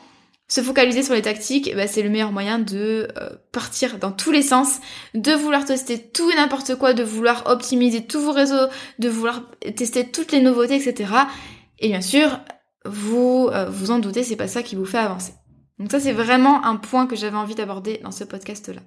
Se 0.48 0.62
focaliser 0.62 1.04
sur 1.04 1.14
les 1.16 1.24
tactiques, 1.24 1.76
bah, 1.76 1.88
c'est 1.88 2.02
le 2.04 2.10
meilleur 2.10 2.32
moyen 2.32 2.60
de 2.60 3.08
euh, 3.18 3.30
partir 3.52 4.00
dans 4.00 4.12
tous 4.12 4.32
les 4.32 4.44
sens, 4.44 4.80
de 5.14 5.32
vouloir 5.32 5.66
tester 5.66 6.00
tout 6.00 6.30
et 6.32 6.36
n'importe 6.36 6.76
quoi, 6.76 6.94
de 6.94 7.04
vouloir 7.04 7.44
optimiser 7.48 8.06
tous 8.06 8.22
vos 8.22 8.32
réseaux, 8.32 8.68
de 9.00 9.10
vouloir 9.10 9.44
tester 9.76 10.10
toutes 10.10 10.32
les 10.32 10.42
nouveautés, 10.42 10.76
etc. 10.76 11.12
Et 11.80 11.90
bien 11.90 12.02
sûr, 12.02 12.40
vous 12.86 13.50
euh, 13.52 13.70
vous 13.70 13.90
en 13.92 14.00
doutez, 14.00 14.24
c'est 14.24 14.36
pas 14.36 14.48
ça 14.48 14.62
qui 14.64 14.76
vous 14.76 14.86
fait 14.86 15.00
avancer. 15.00 15.34
Donc 15.80 15.92
ça, 15.92 16.00
c'est 16.00 16.14
vraiment 16.14 16.64
un 16.66 16.78
point 16.78 17.08
que 17.08 17.16
j'avais 17.16 17.38
envie 17.38 17.56
d'aborder 17.56 18.00
dans 18.04 18.12
ce 18.12 18.24
podcast-là. 18.24 18.82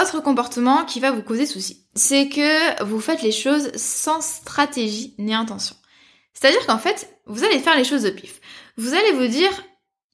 Autre 0.00 0.20
comportement 0.20 0.84
qui 0.84 1.00
va 1.00 1.10
vous 1.10 1.22
causer 1.22 1.46
souci, 1.46 1.86
c'est 1.94 2.28
que 2.28 2.82
vous 2.84 3.00
faites 3.00 3.22
les 3.22 3.32
choses 3.32 3.70
sans 3.76 4.22
stratégie 4.22 5.14
ni 5.18 5.34
intention. 5.34 5.76
C'est-à-dire 6.32 6.66
qu'en 6.66 6.78
fait, 6.78 7.14
vous 7.26 7.44
allez 7.44 7.58
faire 7.58 7.76
les 7.76 7.84
choses 7.84 8.02
de 8.02 8.10
pif. 8.10 8.40
Vous 8.78 8.94
allez 8.94 9.12
vous 9.12 9.26
dire, 9.26 9.52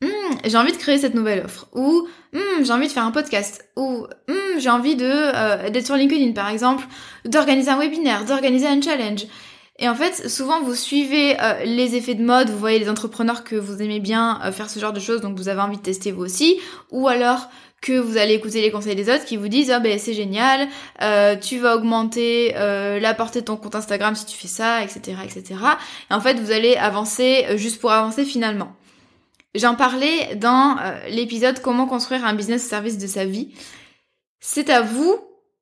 Hum, 0.00 0.38
j'ai 0.44 0.56
envie 0.56 0.70
de 0.70 0.76
créer 0.76 0.98
cette 0.98 1.14
nouvelle 1.14 1.44
offre, 1.44 1.66
ou 1.74 2.06
hum, 2.32 2.64
j'ai 2.64 2.70
envie 2.70 2.86
de 2.86 2.92
faire 2.92 3.02
un 3.02 3.10
podcast, 3.10 3.68
ou 3.76 4.06
hum, 4.28 4.58
j'ai 4.58 4.70
envie 4.70 4.94
de 4.94 5.04
euh, 5.04 5.70
d'être 5.70 5.86
sur 5.86 5.96
LinkedIn 5.96 6.32
par 6.32 6.48
exemple, 6.50 6.86
d'organiser 7.24 7.70
un 7.70 7.78
webinaire, 7.78 8.24
d'organiser 8.24 8.68
un 8.68 8.80
challenge. 8.80 9.26
Et 9.78 9.88
en 9.88 9.94
fait, 9.94 10.28
souvent 10.28 10.62
vous 10.62 10.74
suivez 10.74 11.40
euh, 11.40 11.64
les 11.64 11.94
effets 11.94 12.14
de 12.14 12.24
mode, 12.24 12.50
vous 12.50 12.58
voyez 12.58 12.78
les 12.78 12.88
entrepreneurs 12.88 13.44
que 13.44 13.54
vous 13.54 13.80
aimez 13.80 14.00
bien 14.00 14.40
euh, 14.44 14.52
faire 14.52 14.68
ce 14.70 14.80
genre 14.80 14.92
de 14.92 15.00
choses, 15.00 15.20
donc 15.20 15.36
vous 15.36 15.48
avez 15.48 15.60
envie 15.60 15.76
de 15.76 15.82
tester 15.82 16.10
vous 16.10 16.24
aussi, 16.24 16.58
ou 16.90 17.06
alors 17.06 17.48
que 17.80 17.92
vous 17.92 18.16
allez 18.16 18.34
écouter 18.34 18.60
les 18.60 18.72
conseils 18.72 18.96
des 18.96 19.08
autres 19.08 19.24
qui 19.24 19.36
vous 19.36 19.46
disent 19.46 19.70
ah 19.70 19.78
ben 19.78 20.00
c'est 20.00 20.12
génial, 20.12 20.66
tu 21.40 21.58
vas 21.58 21.76
augmenter 21.76 22.52
la 22.52 23.14
portée 23.14 23.38
de 23.38 23.44
ton 23.44 23.56
compte 23.56 23.76
Instagram 23.76 24.16
si 24.16 24.26
tu 24.26 24.36
fais 24.36 24.48
ça, 24.48 24.82
etc., 24.82 25.16
etc. 25.22 25.54
Et 26.10 26.14
en 26.14 26.20
fait, 26.20 26.40
vous 26.40 26.50
allez 26.50 26.74
avancer 26.74 27.46
juste 27.56 27.80
pour 27.80 27.92
avancer 27.92 28.24
finalement. 28.24 28.74
J'en 29.54 29.74
parlais 29.74 30.36
dans 30.36 30.76
euh, 30.78 31.08
l'épisode 31.08 31.60
Comment 31.60 31.86
construire 31.86 32.24
un 32.24 32.34
business 32.34 32.66
au 32.66 32.68
service 32.68 32.98
de 32.98 33.06
sa 33.06 33.24
vie. 33.24 33.48
C'est 34.40 34.70
à 34.70 34.82
vous 34.82 35.18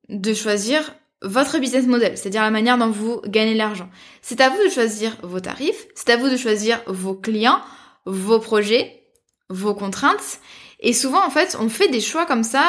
de 0.09 0.33
choisir 0.33 0.93
votre 1.21 1.57
business 1.59 1.85
model, 1.87 2.17
c'est-à-dire 2.17 2.41
la 2.41 2.51
manière 2.51 2.77
dont 2.77 2.89
vous 2.89 3.21
gagnez 3.25 3.55
l'argent. 3.55 3.89
C'est 4.21 4.41
à 4.41 4.49
vous 4.49 4.63
de 4.63 4.69
choisir 4.69 5.17
vos 5.23 5.39
tarifs, 5.39 5.87
c'est 5.95 6.09
à 6.11 6.17
vous 6.17 6.29
de 6.29 6.37
choisir 6.37 6.81
vos 6.87 7.15
clients, 7.15 7.59
vos 8.05 8.39
projets, 8.39 9.03
vos 9.49 9.73
contraintes. 9.73 10.39
Et 10.79 10.93
souvent, 10.93 11.25
en 11.25 11.29
fait, 11.29 11.57
on 11.59 11.69
fait 11.69 11.87
des 11.87 12.01
choix 12.01 12.25
comme 12.25 12.43
ça 12.43 12.63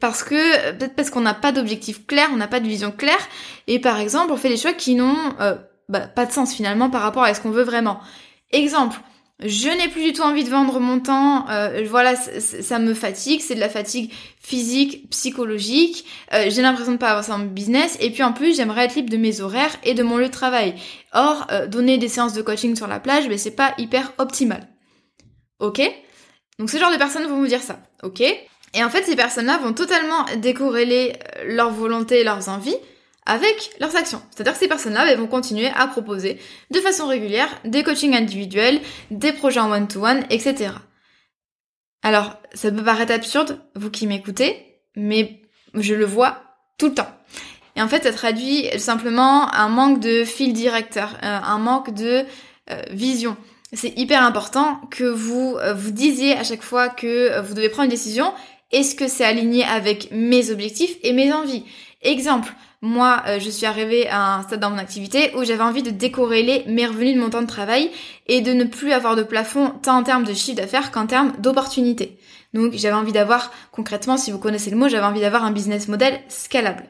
parce 0.00 0.22
que 0.22 0.72
peut-être 0.72 0.94
parce 0.94 1.10
qu'on 1.10 1.20
n'a 1.20 1.34
pas 1.34 1.52
d'objectif 1.52 2.06
clair, 2.06 2.28
on 2.32 2.36
n'a 2.36 2.48
pas 2.48 2.60
de 2.60 2.66
vision 2.66 2.90
claire, 2.90 3.28
et 3.66 3.80
par 3.80 3.98
exemple, 3.98 4.32
on 4.32 4.36
fait 4.36 4.48
des 4.48 4.56
choix 4.56 4.72
qui 4.72 4.94
n'ont 4.94 5.34
euh, 5.40 5.56
bah, 5.88 6.00
pas 6.00 6.26
de 6.26 6.32
sens 6.32 6.54
finalement 6.54 6.90
par 6.90 7.02
rapport 7.02 7.24
à 7.24 7.34
ce 7.34 7.40
qu'on 7.40 7.50
veut 7.50 7.64
vraiment. 7.64 8.00
Exemple, 8.52 8.98
je 9.40 9.68
n'ai 9.68 9.88
plus 9.88 10.04
du 10.04 10.12
tout 10.12 10.22
envie 10.22 10.44
de 10.44 10.48
vendre 10.48 10.78
mon 10.78 11.00
temps, 11.00 11.48
euh, 11.50 11.84
voilà, 11.88 12.14
ça 12.14 12.78
me 12.78 12.94
fatigue, 12.94 13.40
c'est 13.40 13.56
de 13.56 13.60
la 13.60 13.68
fatigue 13.68 14.12
physique, 14.40 15.10
psychologique, 15.10 16.06
euh, 16.32 16.46
j'ai 16.48 16.62
l'impression 16.62 16.92
de 16.92 16.98
pas 16.98 17.10
avancer 17.10 17.30
dans 17.30 17.38
mon 17.38 17.46
business, 17.46 17.96
et 18.00 18.10
puis 18.10 18.22
en 18.22 18.32
plus 18.32 18.56
j'aimerais 18.56 18.84
être 18.84 18.94
libre 18.94 19.10
de 19.10 19.16
mes 19.16 19.40
horaires 19.40 19.76
et 19.82 19.94
de 19.94 20.04
mon 20.04 20.18
lieu 20.18 20.26
de 20.26 20.32
travail. 20.32 20.74
Or, 21.12 21.48
euh, 21.50 21.66
donner 21.66 21.98
des 21.98 22.08
séances 22.08 22.32
de 22.32 22.42
coaching 22.42 22.76
sur 22.76 22.86
la 22.86 23.00
plage, 23.00 23.28
ben 23.28 23.36
c'est 23.36 23.56
pas 23.56 23.74
hyper 23.76 24.12
optimal. 24.18 24.68
Ok? 25.58 25.82
Donc 26.60 26.70
ce 26.70 26.78
genre 26.78 26.92
de 26.92 26.96
personnes 26.96 27.26
vont 27.26 27.38
vous 27.38 27.48
dire 27.48 27.62
ça, 27.62 27.80
ok? 28.04 28.20
Et 28.20 28.84
en 28.84 28.88
fait 28.88 29.02
ces 29.02 29.16
personnes-là 29.16 29.58
vont 29.58 29.72
totalement 29.72 30.24
décorréler 30.36 31.12
leur 31.44 31.70
volonté 31.70 32.20
et 32.20 32.24
leurs 32.24 32.48
envies 32.48 32.76
avec 33.26 33.70
leurs 33.80 33.96
actions. 33.96 34.22
C'est-à-dire 34.30 34.52
que 34.52 34.58
ces 34.58 34.68
personnes-là 34.68 35.06
bah, 35.06 35.14
vont 35.16 35.26
continuer 35.26 35.68
à 35.74 35.86
proposer 35.86 36.38
de 36.70 36.80
façon 36.80 37.06
régulière 37.06 37.48
des 37.64 37.82
coachings 37.82 38.14
individuels, 38.14 38.80
des 39.10 39.32
projets 39.32 39.60
en 39.60 39.70
one-to-one, 39.72 40.24
etc. 40.30 40.72
Alors, 42.02 42.36
ça 42.52 42.70
peut 42.70 42.84
paraître 42.84 43.12
absurde, 43.12 43.60
vous 43.74 43.90
qui 43.90 44.06
m'écoutez, 44.06 44.82
mais 44.94 45.40
je 45.74 45.94
le 45.94 46.04
vois 46.04 46.42
tout 46.78 46.88
le 46.88 46.94
temps. 46.94 47.08
Et 47.76 47.82
en 47.82 47.88
fait, 47.88 48.04
ça 48.04 48.12
traduit 48.12 48.68
simplement 48.78 49.52
un 49.52 49.68
manque 49.68 50.00
de 50.00 50.24
fil 50.24 50.52
directeur, 50.52 51.14
euh, 51.22 51.38
un 51.42 51.58
manque 51.58 51.92
de 51.94 52.24
euh, 52.70 52.82
vision. 52.90 53.36
C'est 53.72 53.98
hyper 53.98 54.22
important 54.22 54.80
que 54.90 55.04
vous 55.04 55.56
euh, 55.58 55.74
vous 55.74 55.90
disiez 55.90 56.34
à 56.34 56.44
chaque 56.44 56.62
fois 56.62 56.88
que 56.88 57.40
vous 57.40 57.54
devez 57.54 57.68
prendre 57.68 57.84
une 57.84 57.90
décision, 57.90 58.32
est-ce 58.70 58.94
que 58.94 59.08
c'est 59.08 59.24
aligné 59.24 59.64
avec 59.64 60.10
mes 60.12 60.50
objectifs 60.50 60.96
et 61.02 61.12
mes 61.12 61.32
envies? 61.32 61.64
Exemple, 62.04 62.52
moi, 62.82 63.22
euh, 63.26 63.40
je 63.40 63.48
suis 63.48 63.64
arrivée 63.64 64.06
à 64.08 64.34
un 64.34 64.42
stade 64.42 64.60
dans 64.60 64.68
mon 64.68 64.76
activité 64.76 65.32
où 65.36 65.44
j'avais 65.44 65.62
envie 65.62 65.82
de 65.82 65.88
décorréler 65.88 66.64
mes 66.66 66.86
revenus 66.86 67.14
de 67.14 67.20
mon 67.20 67.30
temps 67.30 67.40
de 67.40 67.46
travail 67.46 67.90
et 68.26 68.42
de 68.42 68.52
ne 68.52 68.64
plus 68.64 68.92
avoir 68.92 69.16
de 69.16 69.22
plafond 69.22 69.70
tant 69.82 69.96
en 69.96 70.02
termes 70.02 70.24
de 70.24 70.34
chiffre 70.34 70.58
d'affaires 70.58 70.90
qu'en 70.92 71.06
termes 71.06 71.32
d'opportunités. 71.38 72.18
Donc 72.52 72.74
j'avais 72.74 72.94
envie 72.94 73.12
d'avoir, 73.12 73.50
concrètement, 73.72 74.18
si 74.18 74.30
vous 74.30 74.38
connaissez 74.38 74.70
le 74.70 74.76
mot, 74.76 74.86
j'avais 74.86 75.06
envie 75.06 75.22
d'avoir 75.22 75.44
un 75.44 75.50
business 75.50 75.88
model 75.88 76.20
scalable. 76.28 76.84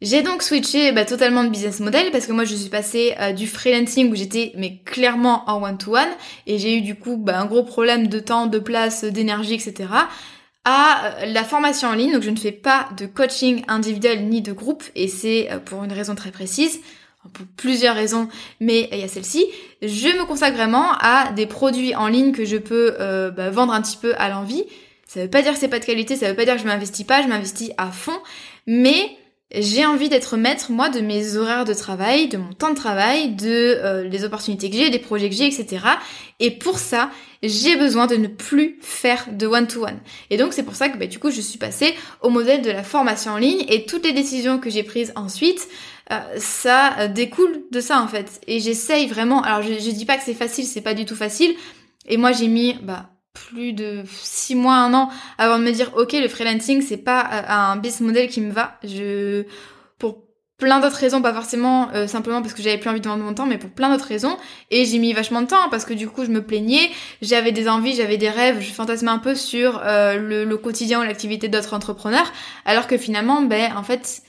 J'ai 0.00 0.22
donc 0.22 0.42
switché 0.42 0.92
bah, 0.92 1.04
totalement 1.04 1.42
de 1.42 1.48
business 1.48 1.80
model 1.80 2.10
parce 2.12 2.26
que 2.26 2.32
moi 2.32 2.44
je 2.44 2.54
suis 2.54 2.68
passée 2.68 3.14
euh, 3.20 3.32
du 3.32 3.46
freelancing 3.46 4.12
où 4.12 4.14
j'étais 4.14 4.52
mais 4.56 4.82
clairement 4.84 5.48
en 5.48 5.62
one-to-one 5.62 6.08
et 6.46 6.58
j'ai 6.58 6.76
eu 6.76 6.82
du 6.82 6.94
coup 6.94 7.16
bah, 7.16 7.40
un 7.40 7.46
gros 7.46 7.62
problème 7.64 8.08
de 8.08 8.18
temps, 8.20 8.46
de 8.46 8.58
place, 8.58 9.04
d'énergie, 9.04 9.54
etc 9.54 9.86
à 10.64 11.06
euh, 11.06 11.26
la 11.26 11.44
formation 11.44 11.88
en 11.88 11.94
ligne. 11.94 12.12
Donc 12.12 12.22
je 12.22 12.30
ne 12.30 12.36
fais 12.36 12.52
pas 12.52 12.88
de 12.96 13.06
coaching 13.06 13.62
individuel 13.68 14.28
ni 14.28 14.42
de 14.42 14.52
groupe 14.52 14.82
et 14.94 15.08
c'est 15.08 15.50
euh, 15.50 15.58
pour 15.58 15.84
une 15.84 15.92
raison 15.92 16.14
très 16.14 16.30
précise, 16.30 16.80
pour 17.32 17.46
plusieurs 17.56 17.94
raisons, 17.94 18.28
mais 18.60 18.88
il 18.92 18.98
y 18.98 19.02
a 19.02 19.08
celle-ci. 19.08 19.46
Je 19.82 20.08
me 20.18 20.26
consacre 20.26 20.56
vraiment 20.56 20.92
à 21.00 21.32
des 21.32 21.46
produits 21.46 21.94
en 21.94 22.08
ligne 22.08 22.32
que 22.32 22.44
je 22.44 22.56
peux 22.56 22.96
euh, 23.00 23.30
bah, 23.30 23.50
vendre 23.50 23.72
un 23.72 23.82
petit 23.82 23.96
peu 23.96 24.14
à 24.16 24.28
l'envie. 24.28 24.64
Ça 25.06 25.22
veut 25.22 25.30
pas 25.30 25.42
dire 25.42 25.52
que 25.52 25.58
c'est 25.58 25.68
pas 25.68 25.78
de 25.78 25.84
qualité, 25.84 26.16
ça 26.16 26.28
veut 26.28 26.36
pas 26.36 26.44
dire 26.44 26.54
que 26.54 26.62
je 26.62 26.66
m'investis 26.66 27.06
pas, 27.06 27.22
je 27.22 27.28
m'investis 27.28 27.70
à 27.76 27.90
fond, 27.90 28.18
mais 28.66 29.16
j'ai 29.56 29.86
envie 29.86 30.08
d'être 30.08 30.36
maître, 30.36 30.70
moi, 30.70 30.88
de 30.88 31.00
mes 31.00 31.36
horaires 31.36 31.64
de 31.64 31.74
travail, 31.74 32.28
de 32.28 32.36
mon 32.36 32.52
temps 32.52 32.70
de 32.70 32.76
travail, 32.76 33.34
de 33.34 33.46
euh, 33.48 34.04
les 34.04 34.24
opportunités 34.24 34.70
que 34.70 34.76
j'ai, 34.76 34.90
des 34.90 34.98
projets 34.98 35.28
que 35.28 35.34
j'ai, 35.36 35.46
etc. 35.46 35.84
Et 36.40 36.50
pour 36.50 36.78
ça, 36.78 37.10
j'ai 37.42 37.76
besoin 37.76 38.06
de 38.06 38.16
ne 38.16 38.26
plus 38.26 38.78
faire 38.80 39.26
de 39.30 39.46
one-to-one. 39.46 39.98
Et 40.30 40.36
donc, 40.36 40.52
c'est 40.52 40.62
pour 40.62 40.74
ça 40.74 40.88
que, 40.88 40.98
bah, 40.98 41.06
du 41.06 41.18
coup, 41.18 41.30
je 41.30 41.40
suis 41.40 41.58
passée 41.58 41.94
au 42.20 42.30
modèle 42.30 42.62
de 42.62 42.70
la 42.70 42.82
formation 42.82 43.32
en 43.32 43.38
ligne 43.38 43.64
et 43.68 43.86
toutes 43.86 44.04
les 44.04 44.12
décisions 44.12 44.58
que 44.58 44.70
j'ai 44.70 44.82
prises 44.82 45.12
ensuite, 45.16 45.68
euh, 46.12 46.18
ça 46.38 46.98
euh, 46.98 47.08
découle 47.08 47.62
de 47.70 47.80
ça, 47.80 48.00
en 48.00 48.08
fait. 48.08 48.40
Et 48.46 48.60
j'essaye 48.60 49.06
vraiment, 49.06 49.42
alors 49.42 49.62
je, 49.62 49.74
je 49.74 49.90
dis 49.90 50.04
pas 50.04 50.16
que 50.16 50.24
c'est 50.24 50.34
facile, 50.34 50.64
c'est 50.64 50.80
pas 50.80 50.94
du 50.94 51.04
tout 51.04 51.16
facile. 51.16 51.54
Et 52.06 52.16
moi, 52.16 52.32
j'ai 52.32 52.48
mis, 52.48 52.74
bah, 52.82 53.13
plus 53.34 53.72
de 53.72 54.04
six 54.06 54.54
mois, 54.54 54.76
un 54.76 54.94
an 54.94 55.10
avant 55.38 55.58
de 55.58 55.64
me 55.64 55.72
dire 55.72 55.92
ok 55.96 56.12
le 56.12 56.28
freelancing 56.28 56.80
c'est 56.80 56.96
pas 56.96 57.20
euh, 57.20 57.42
un 57.48 57.76
business 57.76 58.00
model 58.00 58.28
qui 58.28 58.40
me 58.40 58.52
va. 58.52 58.78
Je 58.84 59.44
pour 59.98 60.24
plein 60.56 60.80
d'autres 60.80 60.96
raisons, 60.96 61.20
pas 61.20 61.34
forcément 61.34 61.90
euh, 61.94 62.06
simplement 62.06 62.40
parce 62.40 62.54
que 62.54 62.62
j'avais 62.62 62.78
plus 62.78 62.88
envie 62.88 63.00
de 63.00 63.08
vendre 63.08 63.24
mon 63.24 63.34
temps, 63.34 63.46
mais 63.46 63.58
pour 63.58 63.70
plein 63.70 63.90
d'autres 63.90 64.06
raisons. 64.06 64.36
Et 64.70 64.84
j'ai 64.86 64.98
mis 64.98 65.12
vachement 65.12 65.42
de 65.42 65.48
temps 65.48 65.68
parce 65.70 65.84
que 65.84 65.92
du 65.92 66.08
coup 66.08 66.24
je 66.24 66.30
me 66.30 66.42
plaignais, 66.42 66.90
j'avais 67.20 67.52
des 67.52 67.68
envies, 67.68 67.94
j'avais 67.94 68.16
des 68.16 68.30
rêves, 68.30 68.60
je 68.60 68.72
fantasmais 68.72 69.10
un 69.10 69.18
peu 69.18 69.34
sur 69.34 69.82
euh, 69.84 70.16
le, 70.16 70.56
quotidien 70.56 71.00
ou 71.00 71.04
l'activité 71.04 71.48
d'autres 71.48 71.74
entrepreneurs, 71.74 72.32
alors 72.64 72.86
que 72.86 72.96
finalement 72.96 73.42
ben 73.42 73.76
en 73.76 73.82
fait 73.82 74.22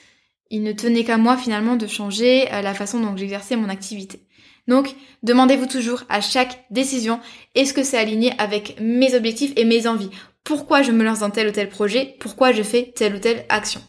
il 0.49 0.63
ne 0.63 0.73
tenait 0.73 1.03
qu'à 1.03 1.17
moi 1.17 1.37
finalement 1.37 1.75
de 1.75 1.87
changer 1.87 2.45
la 2.51 2.73
façon 2.73 2.99
dont 2.99 3.15
j'exerçais 3.15 3.55
mon 3.55 3.69
activité. 3.69 4.24
Donc, 4.67 4.95
demandez-vous 5.23 5.67
toujours 5.67 6.03
à 6.09 6.21
chaque 6.21 6.65
décision, 6.71 7.19
est-ce 7.53 7.73
que 7.73 7.83
c'est 7.83 7.97
aligné 7.97 8.33
avec 8.39 8.77
mes 8.79 9.15
objectifs 9.15 9.53
et 9.55 9.65
mes 9.65 9.87
envies? 9.87 10.09
Pourquoi 10.43 10.81
je 10.81 10.91
me 10.91 11.03
lance 11.03 11.19
dans 11.19 11.29
tel 11.29 11.47
ou 11.47 11.51
tel 11.51 11.69
projet? 11.69 12.15
Pourquoi 12.19 12.51
je 12.51 12.63
fais 12.63 12.93
telle 12.95 13.15
ou 13.15 13.19
telle 13.19 13.45
action? 13.49 13.81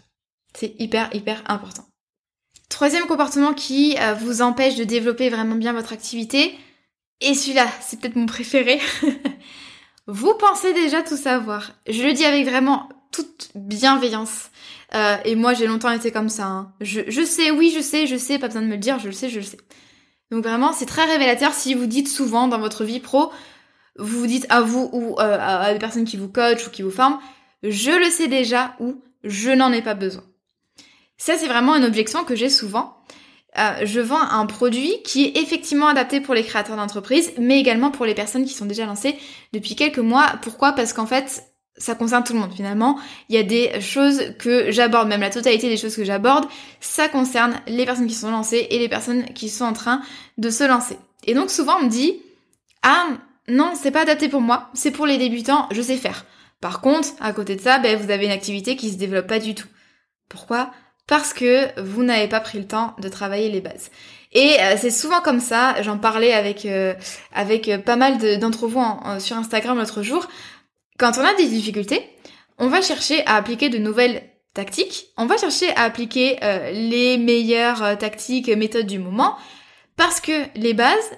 C'est 0.54 0.75
hyper, 0.78 1.09
hyper 1.14 1.42
important. 1.47 1.87
Troisième 2.68 3.06
comportement 3.06 3.54
qui 3.54 3.97
euh, 3.99 4.14
vous 4.14 4.42
empêche 4.42 4.76
de 4.76 4.85
développer 4.85 5.28
vraiment 5.28 5.54
bien 5.54 5.73
votre 5.73 5.92
activité, 5.92 6.54
et 7.21 7.35
celui-là, 7.35 7.66
c'est 7.80 8.00
peut-être 8.00 8.16
mon 8.16 8.26
préféré. 8.26 8.80
vous 10.06 10.35
pensez 10.35 10.73
déjà 10.75 11.02
tout 11.02 11.16
savoir. 11.16 11.73
Je 11.88 12.02
le 12.02 12.12
dis 12.12 12.25
avec 12.25 12.47
vraiment 12.47 12.88
toute 13.12 13.50
bienveillance. 13.54 14.50
Euh, 14.95 15.16
et 15.25 15.35
moi, 15.35 15.54
j'ai 15.54 15.66
longtemps 15.66 15.90
été 15.90 16.11
comme 16.11 16.28
ça. 16.28 16.47
Hein. 16.47 16.73
Je, 16.80 17.02
je 17.09 17.23
sais, 17.23 17.50
oui, 17.50 17.73
je 17.75 17.80
sais, 17.80 18.06
je 18.06 18.16
sais, 18.16 18.38
pas 18.38 18.49
besoin 18.49 18.62
de 18.62 18.66
me 18.66 18.73
le 18.73 18.78
dire, 18.78 18.99
je 18.99 19.06
le 19.06 19.12
sais, 19.12 19.30
je 19.30 19.37
le 19.37 19.45
sais. 19.45 19.59
Donc 20.30 20.45
vraiment, 20.45 20.73
c'est 20.73 20.87
très 20.87 21.04
révélateur 21.04 21.52
si 21.52 21.75
vous 21.75 21.87
dites 21.87 22.09
souvent 22.09 22.49
dans 22.49 22.59
votre 22.59 22.85
vie 22.85 23.00
pro, 23.00 23.30
vous 23.99 24.18
vous 24.21 24.26
dites 24.26 24.47
à 24.49 24.61
vous 24.61 24.90
ou 24.92 25.18
euh, 25.21 25.38
à 25.40 25.73
des 25.73 25.78
personnes 25.78 26.04
qui 26.04 26.16
vous 26.16 26.28
coachent 26.28 26.66
ou 26.66 26.71
qui 26.71 26.83
vous 26.83 26.90
forment, 26.90 27.18
je 27.62 27.90
le 27.90 28.11
sais 28.11 28.28
déjà 28.28 28.75
ou 28.80 29.02
je 29.25 29.50
n'en 29.50 29.73
ai 29.73 29.83
pas 29.83 29.95
besoin. 29.95 30.25
Ça, 31.16 31.37
c'est 31.37 31.47
vraiment 31.47 31.76
une 31.76 31.85
objection 31.85 32.25
que 32.25 32.37
j'ai 32.37 32.50
souvent. 32.50 32.97
Euh, 33.59 33.87
je 33.87 34.00
vends 34.00 34.21
un 34.21 34.45
produit 34.45 35.02
qui 35.02 35.25
est 35.25 35.38
effectivement 35.38 35.87
adapté 35.87 36.21
pour 36.21 36.35
les 36.35 36.45
créateurs 36.45 36.76
d'entreprise, 36.76 37.33
mais 37.38 37.59
également 37.59 37.90
pour 37.90 38.04
les 38.04 38.14
personnes 38.14 38.45
qui 38.45 38.52
sont 38.52 38.66
déjà 38.66 38.85
lancées 38.85 39.16
depuis 39.54 39.76
quelques 39.76 39.99
mois. 39.99 40.35
Pourquoi? 40.42 40.73
Parce 40.73 40.92
qu'en 40.92 41.06
fait, 41.06 41.42
ça 41.78 41.95
concerne 41.95 42.25
tout 42.25 42.33
le 42.33 42.38
monde 42.38 42.52
finalement. 42.54 42.99
Il 43.28 43.35
y 43.35 43.38
a 43.38 43.42
des 43.42 43.80
choses 43.80 44.35
que 44.38 44.71
j'aborde, 44.71 45.09
même 45.09 45.21
la 45.21 45.30
totalité 45.30 45.68
des 45.68 45.76
choses 45.76 45.97
que 45.97 46.04
j'aborde, 46.04 46.47
ça 46.80 47.09
concerne 47.09 47.54
les 47.66 47.85
personnes 47.85 48.06
qui 48.06 48.14
sont 48.14 48.30
lancées 48.30 48.66
et 48.71 48.78
les 48.78 48.88
personnes 48.88 49.25
qui 49.35 49.49
sont 49.49 49.64
en 49.64 49.73
train 49.73 50.00
de 50.38 50.50
se 50.50 50.64
lancer. 50.64 50.97
Et 51.25 51.35
donc 51.35 51.50
souvent 51.50 51.76
on 51.80 51.85
me 51.85 51.90
dit, 51.90 52.21
ah, 52.83 53.06
non, 53.49 53.73
c'est 53.80 53.90
pas 53.90 54.02
adapté 54.02 54.28
pour 54.28 54.40
moi, 54.40 54.71
c'est 54.75 54.90
pour 54.90 55.06
les 55.06 55.18
débutants, 55.18 55.68
je 55.71 55.83
sais 55.83 55.97
faire. 55.97 56.25
Par 56.61 56.80
contre, 56.80 57.09
à 57.21 57.33
côté 57.33 57.54
de 57.56 57.61
ça, 57.61 57.78
ben, 57.78 57.97
vous 57.97 58.11
avez 58.11 58.26
une 58.26 58.33
activité 58.33 58.76
qui 58.76 58.90
se 58.90 58.97
développe 58.97 59.26
pas 59.26 59.38
du 59.38 59.54
tout. 59.54 59.68
Pourquoi? 60.28 60.71
Parce 61.06 61.33
que 61.33 61.80
vous 61.80 62.02
n'avez 62.02 62.26
pas 62.28 62.40
pris 62.40 62.59
le 62.59 62.66
temps 62.66 62.97
de 62.99 63.09
travailler 63.09 63.50
les 63.50 63.61
bases. 63.61 63.90
Et 64.33 64.56
euh, 64.61 64.75
c'est 64.76 64.90
souvent 64.90 65.21
comme 65.21 65.40
ça, 65.40 65.80
j'en 65.83 65.99
parlais 65.99 66.33
avec 66.33 66.66
euh, 66.66 66.95
avec 67.33 67.68
euh, 67.68 67.78
pas 67.78 67.97
mal 67.97 68.18
d'entre 68.38 68.66
vous 68.66 68.83
sur 69.18 69.37
Instagram 69.37 69.78
l'autre 69.78 70.02
jour, 70.02 70.26
quand 70.99 71.19
on 71.19 71.25
a 71.25 71.35
des 71.35 71.47
difficultés, 71.47 72.09
on 72.59 72.69
va 72.69 72.81
chercher 72.81 73.25
à 73.26 73.37
appliquer 73.37 73.69
de 73.69 73.79
nouvelles 73.79 74.23
tactiques, 74.55 75.09
on 75.17 75.26
va 75.26 75.37
chercher 75.37 75.71
à 75.76 75.83
appliquer 75.83 76.38
les 76.73 77.19
meilleures 77.19 77.99
tactiques, 77.99 78.49
méthodes 78.49 78.87
du 78.87 78.99
moment, 78.99 79.37
parce 79.97 80.21
que 80.21 80.33
les 80.55 80.73
bases, 80.73 81.11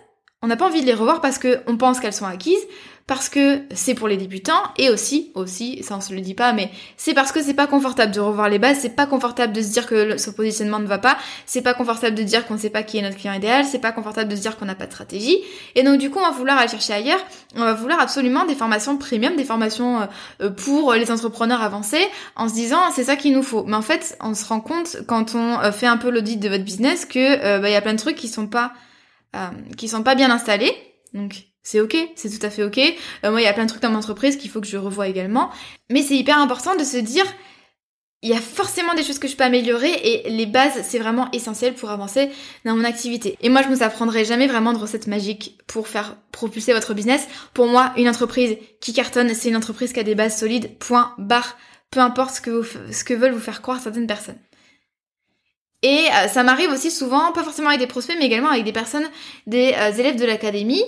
on 0.42 0.48
n'a 0.48 0.56
pas 0.56 0.66
envie 0.66 0.80
de 0.80 0.86
les 0.86 0.94
revoir 0.94 1.20
parce 1.20 1.38
qu'on 1.38 1.76
pense 1.76 2.00
qu'elles 2.00 2.12
sont 2.12 2.26
acquises, 2.26 2.66
parce 3.08 3.30
que 3.30 3.62
c'est 3.72 3.94
pour 3.94 4.06
les 4.06 4.18
débutants 4.18 4.62
et 4.76 4.90
aussi, 4.90 5.32
aussi, 5.34 5.82
ça 5.82 5.96
on 5.96 6.00
se 6.02 6.12
le 6.12 6.20
dit 6.20 6.34
pas, 6.34 6.52
mais 6.52 6.70
c'est 6.98 7.14
parce 7.14 7.32
que 7.32 7.42
c'est 7.42 7.54
pas 7.54 7.66
confortable 7.66 8.12
de 8.12 8.20
revoir 8.20 8.50
les 8.50 8.58
bases, 8.58 8.80
c'est 8.80 8.94
pas 8.94 9.06
confortable 9.06 9.54
de 9.54 9.62
se 9.62 9.68
dire 9.68 9.86
que 9.86 10.18
son 10.18 10.34
positionnement 10.34 10.78
ne 10.78 10.86
va 10.86 10.98
pas, 10.98 11.16
c'est 11.46 11.62
pas 11.62 11.72
confortable 11.72 12.14
de 12.14 12.22
dire 12.22 12.46
qu'on 12.46 12.54
ne 12.54 12.58
sait 12.58 12.68
pas 12.68 12.82
qui 12.82 12.98
est 12.98 13.02
notre 13.02 13.16
client 13.16 13.32
idéal, 13.32 13.64
c'est 13.64 13.78
pas 13.78 13.92
confortable 13.92 14.30
de 14.30 14.36
se 14.36 14.42
dire 14.42 14.58
qu'on 14.58 14.66
n'a 14.66 14.74
pas 14.74 14.86
de 14.86 14.92
stratégie. 14.92 15.38
Et 15.74 15.82
donc 15.82 15.98
du 15.98 16.10
coup, 16.10 16.18
on 16.18 16.22
va 16.22 16.32
vouloir 16.32 16.58
aller 16.58 16.68
chercher 16.68 16.92
ailleurs, 16.92 17.20
on 17.56 17.60
va 17.60 17.72
vouloir 17.72 17.98
absolument 17.98 18.44
des 18.44 18.54
formations 18.54 18.98
premium, 18.98 19.36
des 19.36 19.44
formations 19.44 20.02
euh, 20.02 20.06
euh, 20.42 20.50
pour 20.50 20.92
les 20.92 21.10
entrepreneurs 21.10 21.62
avancés, 21.62 22.06
en 22.36 22.46
se 22.46 22.52
disant 22.52 22.90
c'est 22.94 23.04
ça 23.04 23.16
qu'il 23.16 23.32
nous 23.32 23.42
faut. 23.42 23.64
Mais 23.64 23.76
en 23.76 23.82
fait, 23.82 24.18
on 24.20 24.34
se 24.34 24.44
rend 24.44 24.60
compte 24.60 24.98
quand 25.06 25.34
on 25.34 25.58
euh, 25.60 25.72
fait 25.72 25.86
un 25.86 25.96
peu 25.96 26.10
l'audit 26.10 26.36
de 26.36 26.50
votre 26.50 26.64
business 26.64 27.06
que 27.06 27.58
bah, 27.58 27.70
il 27.70 27.72
y 27.72 27.76
a 27.76 27.80
plein 27.80 27.94
de 27.94 27.98
trucs 27.98 28.16
qui 28.16 28.28
sont 28.28 28.48
pas 28.48 28.72
qui 29.76 29.88
sont 29.88 30.02
pas 30.02 30.14
bien 30.14 30.30
installés. 30.30 30.72
Donc 31.14 31.48
c'est 31.62 31.80
ok, 31.80 31.96
c'est 32.16 32.30
tout 32.30 32.44
à 32.44 32.50
fait 32.50 32.62
ok. 32.64 32.78
Euh, 32.78 33.30
moi, 33.30 33.40
il 33.40 33.44
y 33.44 33.48
a 33.48 33.52
plein 33.52 33.64
de 33.64 33.68
trucs 33.68 33.82
dans 33.82 33.90
mon 33.90 33.98
entreprise 33.98 34.36
qu'il 34.36 34.50
faut 34.50 34.60
que 34.60 34.66
je 34.66 34.76
revoie 34.76 35.08
également. 35.08 35.50
Mais 35.90 36.02
c'est 36.02 36.16
hyper 36.16 36.38
important 36.38 36.74
de 36.76 36.84
se 36.84 36.96
dire, 36.96 37.26
il 38.22 38.30
y 38.30 38.32
a 38.32 38.40
forcément 38.40 38.94
des 38.94 39.04
choses 39.04 39.18
que 39.18 39.28
je 39.28 39.36
peux 39.36 39.44
améliorer 39.44 39.92
et 39.92 40.30
les 40.30 40.46
bases, 40.46 40.82
c'est 40.82 40.98
vraiment 40.98 41.30
essentiel 41.32 41.74
pour 41.74 41.90
avancer 41.90 42.30
dans 42.64 42.74
mon 42.74 42.84
activité. 42.84 43.36
Et 43.42 43.48
moi, 43.48 43.62
je 43.62 43.68
ne 43.68 43.74
vous 43.74 43.82
apprendrai 43.82 44.24
jamais 44.24 44.48
vraiment 44.48 44.72
de 44.72 44.78
recettes 44.78 45.06
magiques 45.06 45.58
pour 45.66 45.86
faire 45.86 46.16
propulser 46.32 46.72
votre 46.72 46.94
business. 46.94 47.28
Pour 47.54 47.66
moi, 47.66 47.92
une 47.96 48.08
entreprise 48.08 48.56
qui 48.80 48.92
cartonne, 48.92 49.34
c'est 49.34 49.50
une 49.50 49.56
entreprise 49.56 49.92
qui 49.92 50.00
a 50.00 50.04
des 50.04 50.16
bases 50.16 50.38
solides, 50.38 50.78
point, 50.78 51.14
barre, 51.18 51.56
peu 51.90 52.00
importe 52.00 52.34
ce 52.34 52.40
que, 52.40 52.62
ce 52.92 53.04
que 53.04 53.14
veulent 53.14 53.32
vous 53.32 53.40
faire 53.40 53.62
croire 53.62 53.80
certaines 53.80 54.06
personnes. 54.06 54.38
Et 55.82 56.06
euh, 56.12 56.28
ça 56.28 56.42
m'arrive 56.42 56.70
aussi 56.70 56.90
souvent, 56.90 57.30
pas 57.32 57.44
forcément 57.44 57.68
avec 57.68 57.80
des 57.80 57.86
prospects, 57.86 58.16
mais 58.18 58.26
également 58.26 58.48
avec 58.48 58.64
des 58.64 58.72
personnes, 58.72 59.08
des 59.46 59.74
euh, 59.76 59.92
élèves 59.92 60.16
de 60.16 60.24
l'académie, 60.24 60.82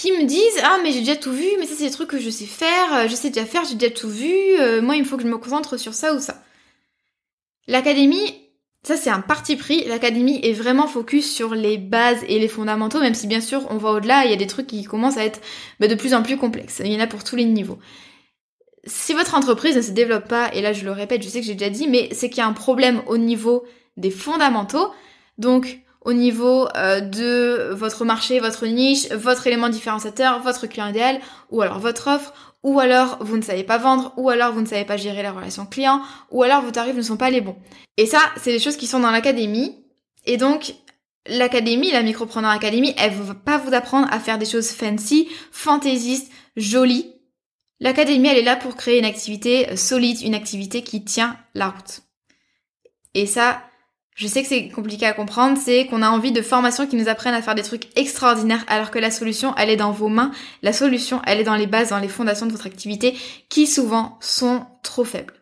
qui 0.00 0.12
me 0.12 0.24
disent 0.24 0.60
ah 0.62 0.78
mais 0.82 0.92
j'ai 0.92 1.00
déjà 1.00 1.16
tout 1.16 1.32
vu 1.32 1.46
mais 1.58 1.66
ça 1.66 1.74
c'est 1.76 1.84
des 1.84 1.90
trucs 1.90 2.08
que 2.08 2.18
je 2.18 2.30
sais 2.30 2.46
faire 2.46 2.94
euh, 2.94 3.08
je 3.08 3.14
sais 3.14 3.28
déjà 3.28 3.44
faire 3.44 3.64
j'ai 3.66 3.74
déjà 3.74 3.92
tout 3.92 4.08
vu 4.08 4.32
euh, 4.58 4.80
moi 4.80 4.96
il 4.96 5.02
me 5.02 5.06
faut 5.06 5.18
que 5.18 5.22
je 5.22 5.28
me 5.28 5.36
concentre 5.36 5.76
sur 5.76 5.92
ça 5.92 6.14
ou 6.14 6.20
ça 6.20 6.42
l'académie 7.68 8.34
ça 8.82 8.96
c'est 8.96 9.10
un 9.10 9.20
parti 9.20 9.56
pris. 9.56 9.84
L'académie 9.84 10.40
est 10.42 10.54
vraiment 10.54 10.86
focus 10.86 11.30
sur 11.30 11.54
les 11.54 11.76
bases 11.76 12.24
et 12.28 12.38
les 12.38 12.48
fondamentaux 12.48 12.98
même 12.98 13.12
si 13.12 13.26
bien 13.26 13.42
sûr 13.42 13.66
on 13.68 13.76
va 13.76 13.90
au-delà 13.90 14.24
il 14.24 14.30
y 14.30 14.32
a 14.32 14.38
des 14.38 14.46
trucs 14.46 14.68
qui 14.68 14.84
commencent 14.84 15.18
à 15.18 15.24
être 15.24 15.42
bah, 15.80 15.86
de 15.86 15.94
plus 15.94 16.14
en 16.14 16.22
plus 16.22 16.38
complexes. 16.38 16.80
Il 16.82 16.90
y 16.90 16.96
en 16.96 17.00
a 17.00 17.06
pour 17.06 17.22
tous 17.22 17.36
les 17.36 17.44
niveaux. 17.44 17.78
Si 18.84 19.12
votre 19.12 19.34
entreprise 19.34 19.76
ne 19.76 19.82
se 19.82 19.90
développe 19.90 20.28
pas 20.28 20.50
et 20.54 20.62
là 20.62 20.72
je 20.72 20.86
le 20.86 20.92
répète 20.92 21.22
je 21.22 21.28
sais 21.28 21.40
que 21.40 21.46
j'ai 21.46 21.54
déjà 21.54 21.70
dit 21.70 21.88
mais 21.88 22.08
c'est 22.12 22.30
qu'il 22.30 22.38
y 22.38 22.40
a 22.40 22.46
un 22.46 22.54
problème 22.54 23.02
au 23.06 23.18
niveau 23.18 23.64
des 23.98 24.10
fondamentaux. 24.10 24.90
Donc 25.36 25.80
au 26.02 26.12
niveau 26.12 26.66
euh, 26.76 27.00
de 27.00 27.72
votre 27.72 28.04
marché, 28.04 28.40
votre 28.40 28.66
niche, 28.66 29.10
votre 29.10 29.46
élément 29.46 29.68
différenciateur, 29.68 30.40
votre 30.40 30.66
client 30.66 30.88
idéal, 30.88 31.20
ou 31.50 31.60
alors 31.62 31.78
votre 31.78 32.08
offre, 32.08 32.32
ou 32.62 32.80
alors 32.80 33.18
vous 33.20 33.36
ne 33.36 33.42
savez 33.42 33.64
pas 33.64 33.78
vendre, 33.78 34.12
ou 34.16 34.30
alors 34.30 34.52
vous 34.52 34.60
ne 34.60 34.66
savez 34.66 34.84
pas 34.84 34.96
gérer 34.96 35.22
la 35.22 35.32
relation 35.32 35.66
client, 35.66 36.00
ou 36.30 36.42
alors 36.42 36.62
vos 36.62 36.70
tarifs 36.70 36.96
ne 36.96 37.02
sont 37.02 37.16
pas 37.16 37.30
les 37.30 37.40
bons. 37.40 37.56
Et 37.96 38.06
ça, 38.06 38.20
c'est 38.42 38.52
des 38.52 38.58
choses 38.58 38.76
qui 38.76 38.86
sont 38.86 39.00
dans 39.00 39.10
l'académie. 39.10 39.76
Et 40.24 40.36
donc, 40.36 40.74
l'académie, 41.26 41.90
la 41.90 42.02
Micropreneur 42.02 42.50
Academy, 42.50 42.94
elle 42.98 43.16
ne 43.16 43.22
va 43.22 43.34
pas 43.34 43.58
vous 43.58 43.74
apprendre 43.74 44.08
à 44.10 44.20
faire 44.20 44.38
des 44.38 44.46
choses 44.46 44.70
fancy, 44.70 45.28
fantaisistes, 45.52 46.30
jolies. 46.56 47.14
L'académie, 47.78 48.28
elle 48.28 48.38
est 48.38 48.42
là 48.42 48.56
pour 48.56 48.76
créer 48.76 48.98
une 48.98 49.04
activité 49.06 49.76
solide, 49.76 50.20
une 50.22 50.34
activité 50.34 50.82
qui 50.82 51.04
tient 51.04 51.36
la 51.54 51.70
route. 51.70 52.02
Et 53.14 53.26
ça, 53.26 53.62
je 54.20 54.26
sais 54.26 54.42
que 54.42 54.48
c'est 54.48 54.68
compliqué 54.68 55.06
à 55.06 55.14
comprendre, 55.14 55.58
c'est 55.58 55.86
qu'on 55.86 56.02
a 56.02 56.10
envie 56.10 56.30
de 56.30 56.42
formations 56.42 56.86
qui 56.86 56.96
nous 56.96 57.08
apprennent 57.08 57.32
à 57.32 57.40
faire 57.40 57.54
des 57.54 57.62
trucs 57.62 57.88
extraordinaires 57.96 58.62
alors 58.68 58.90
que 58.90 58.98
la 58.98 59.10
solution, 59.10 59.54
elle 59.56 59.70
est 59.70 59.78
dans 59.78 59.92
vos 59.92 60.08
mains. 60.08 60.30
La 60.60 60.74
solution, 60.74 61.22
elle 61.26 61.40
est 61.40 61.44
dans 61.44 61.54
les 61.54 61.66
bases, 61.66 61.88
dans 61.88 61.98
les 61.98 62.06
fondations 62.06 62.44
de 62.44 62.52
votre 62.52 62.66
activité 62.66 63.16
qui 63.48 63.66
souvent 63.66 64.18
sont 64.20 64.66
trop 64.82 65.04
faibles. 65.04 65.32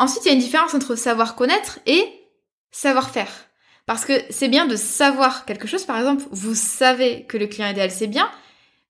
Ensuite, 0.00 0.24
il 0.24 0.28
y 0.28 0.30
a 0.32 0.34
une 0.34 0.40
différence 0.40 0.74
entre 0.74 0.96
savoir 0.96 1.36
connaître 1.36 1.78
et 1.86 2.02
savoir 2.72 3.10
faire. 3.10 3.30
Parce 3.86 4.04
que 4.04 4.14
c'est 4.30 4.48
bien 4.48 4.66
de 4.66 4.74
savoir 4.74 5.44
quelque 5.44 5.68
chose, 5.68 5.84
par 5.84 5.98
exemple, 5.98 6.24
vous 6.32 6.56
savez 6.56 7.26
que 7.28 7.38
le 7.38 7.46
client 7.46 7.68
idéal 7.68 7.92
c'est 7.92 8.08
bien, 8.08 8.28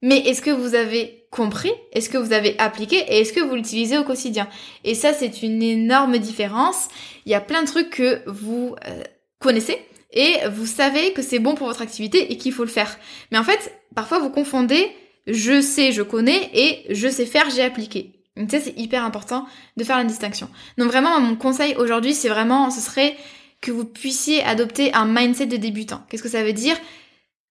mais 0.00 0.20
est-ce 0.20 0.40
que 0.40 0.52
vous 0.52 0.74
avez 0.74 1.26
compris 1.30 1.72
Est-ce 1.92 2.08
que 2.08 2.16
vous 2.16 2.32
avez 2.32 2.58
appliqué 2.58 2.96
Et 2.96 3.20
est-ce 3.20 3.34
que 3.34 3.40
vous 3.40 3.56
l'utilisez 3.56 3.98
au 3.98 4.04
quotidien? 4.04 4.48
Et 4.84 4.94
ça, 4.94 5.12
c'est 5.12 5.42
une 5.42 5.62
énorme 5.62 6.16
différence. 6.16 6.88
Il 7.26 7.32
y 7.32 7.34
a 7.34 7.42
plein 7.42 7.62
de 7.62 7.66
trucs 7.66 7.90
que 7.90 8.22
vous 8.26 8.74
euh, 8.86 9.02
connaissez 9.44 9.78
et 10.12 10.36
vous 10.52 10.66
savez 10.66 11.12
que 11.12 11.22
c'est 11.22 11.38
bon 11.38 11.54
pour 11.54 11.66
votre 11.66 11.82
activité 11.82 12.32
et 12.32 12.36
qu'il 12.36 12.52
faut 12.52 12.64
le 12.64 12.70
faire. 12.70 12.98
Mais 13.30 13.38
en 13.38 13.44
fait, 13.44 13.72
parfois 13.94 14.18
vous 14.18 14.30
confondez 14.30 14.90
je 15.26 15.62
sais, 15.62 15.92
je 15.92 16.02
connais 16.02 16.50
et 16.52 16.84
je 16.90 17.08
sais 17.08 17.24
faire, 17.26 17.48
j'ai 17.50 17.62
appliqué. 17.62 18.12
Donc 18.36 18.50
ça 18.50 18.60
c'est 18.60 18.76
hyper 18.78 19.04
important 19.04 19.46
de 19.76 19.84
faire 19.84 19.96
la 19.96 20.04
distinction. 20.04 20.48
Donc 20.76 20.88
vraiment 20.88 21.20
mon 21.20 21.36
conseil 21.36 21.74
aujourd'hui 21.76 22.14
c'est 22.14 22.28
vraiment 22.28 22.70
ce 22.70 22.80
serait 22.80 23.16
que 23.60 23.70
vous 23.70 23.84
puissiez 23.84 24.42
adopter 24.42 24.92
un 24.92 25.06
mindset 25.06 25.46
de 25.46 25.56
débutant. 25.56 26.02
Qu'est-ce 26.08 26.22
que 26.22 26.28
ça 26.28 26.42
veut 26.42 26.52
dire? 26.52 26.76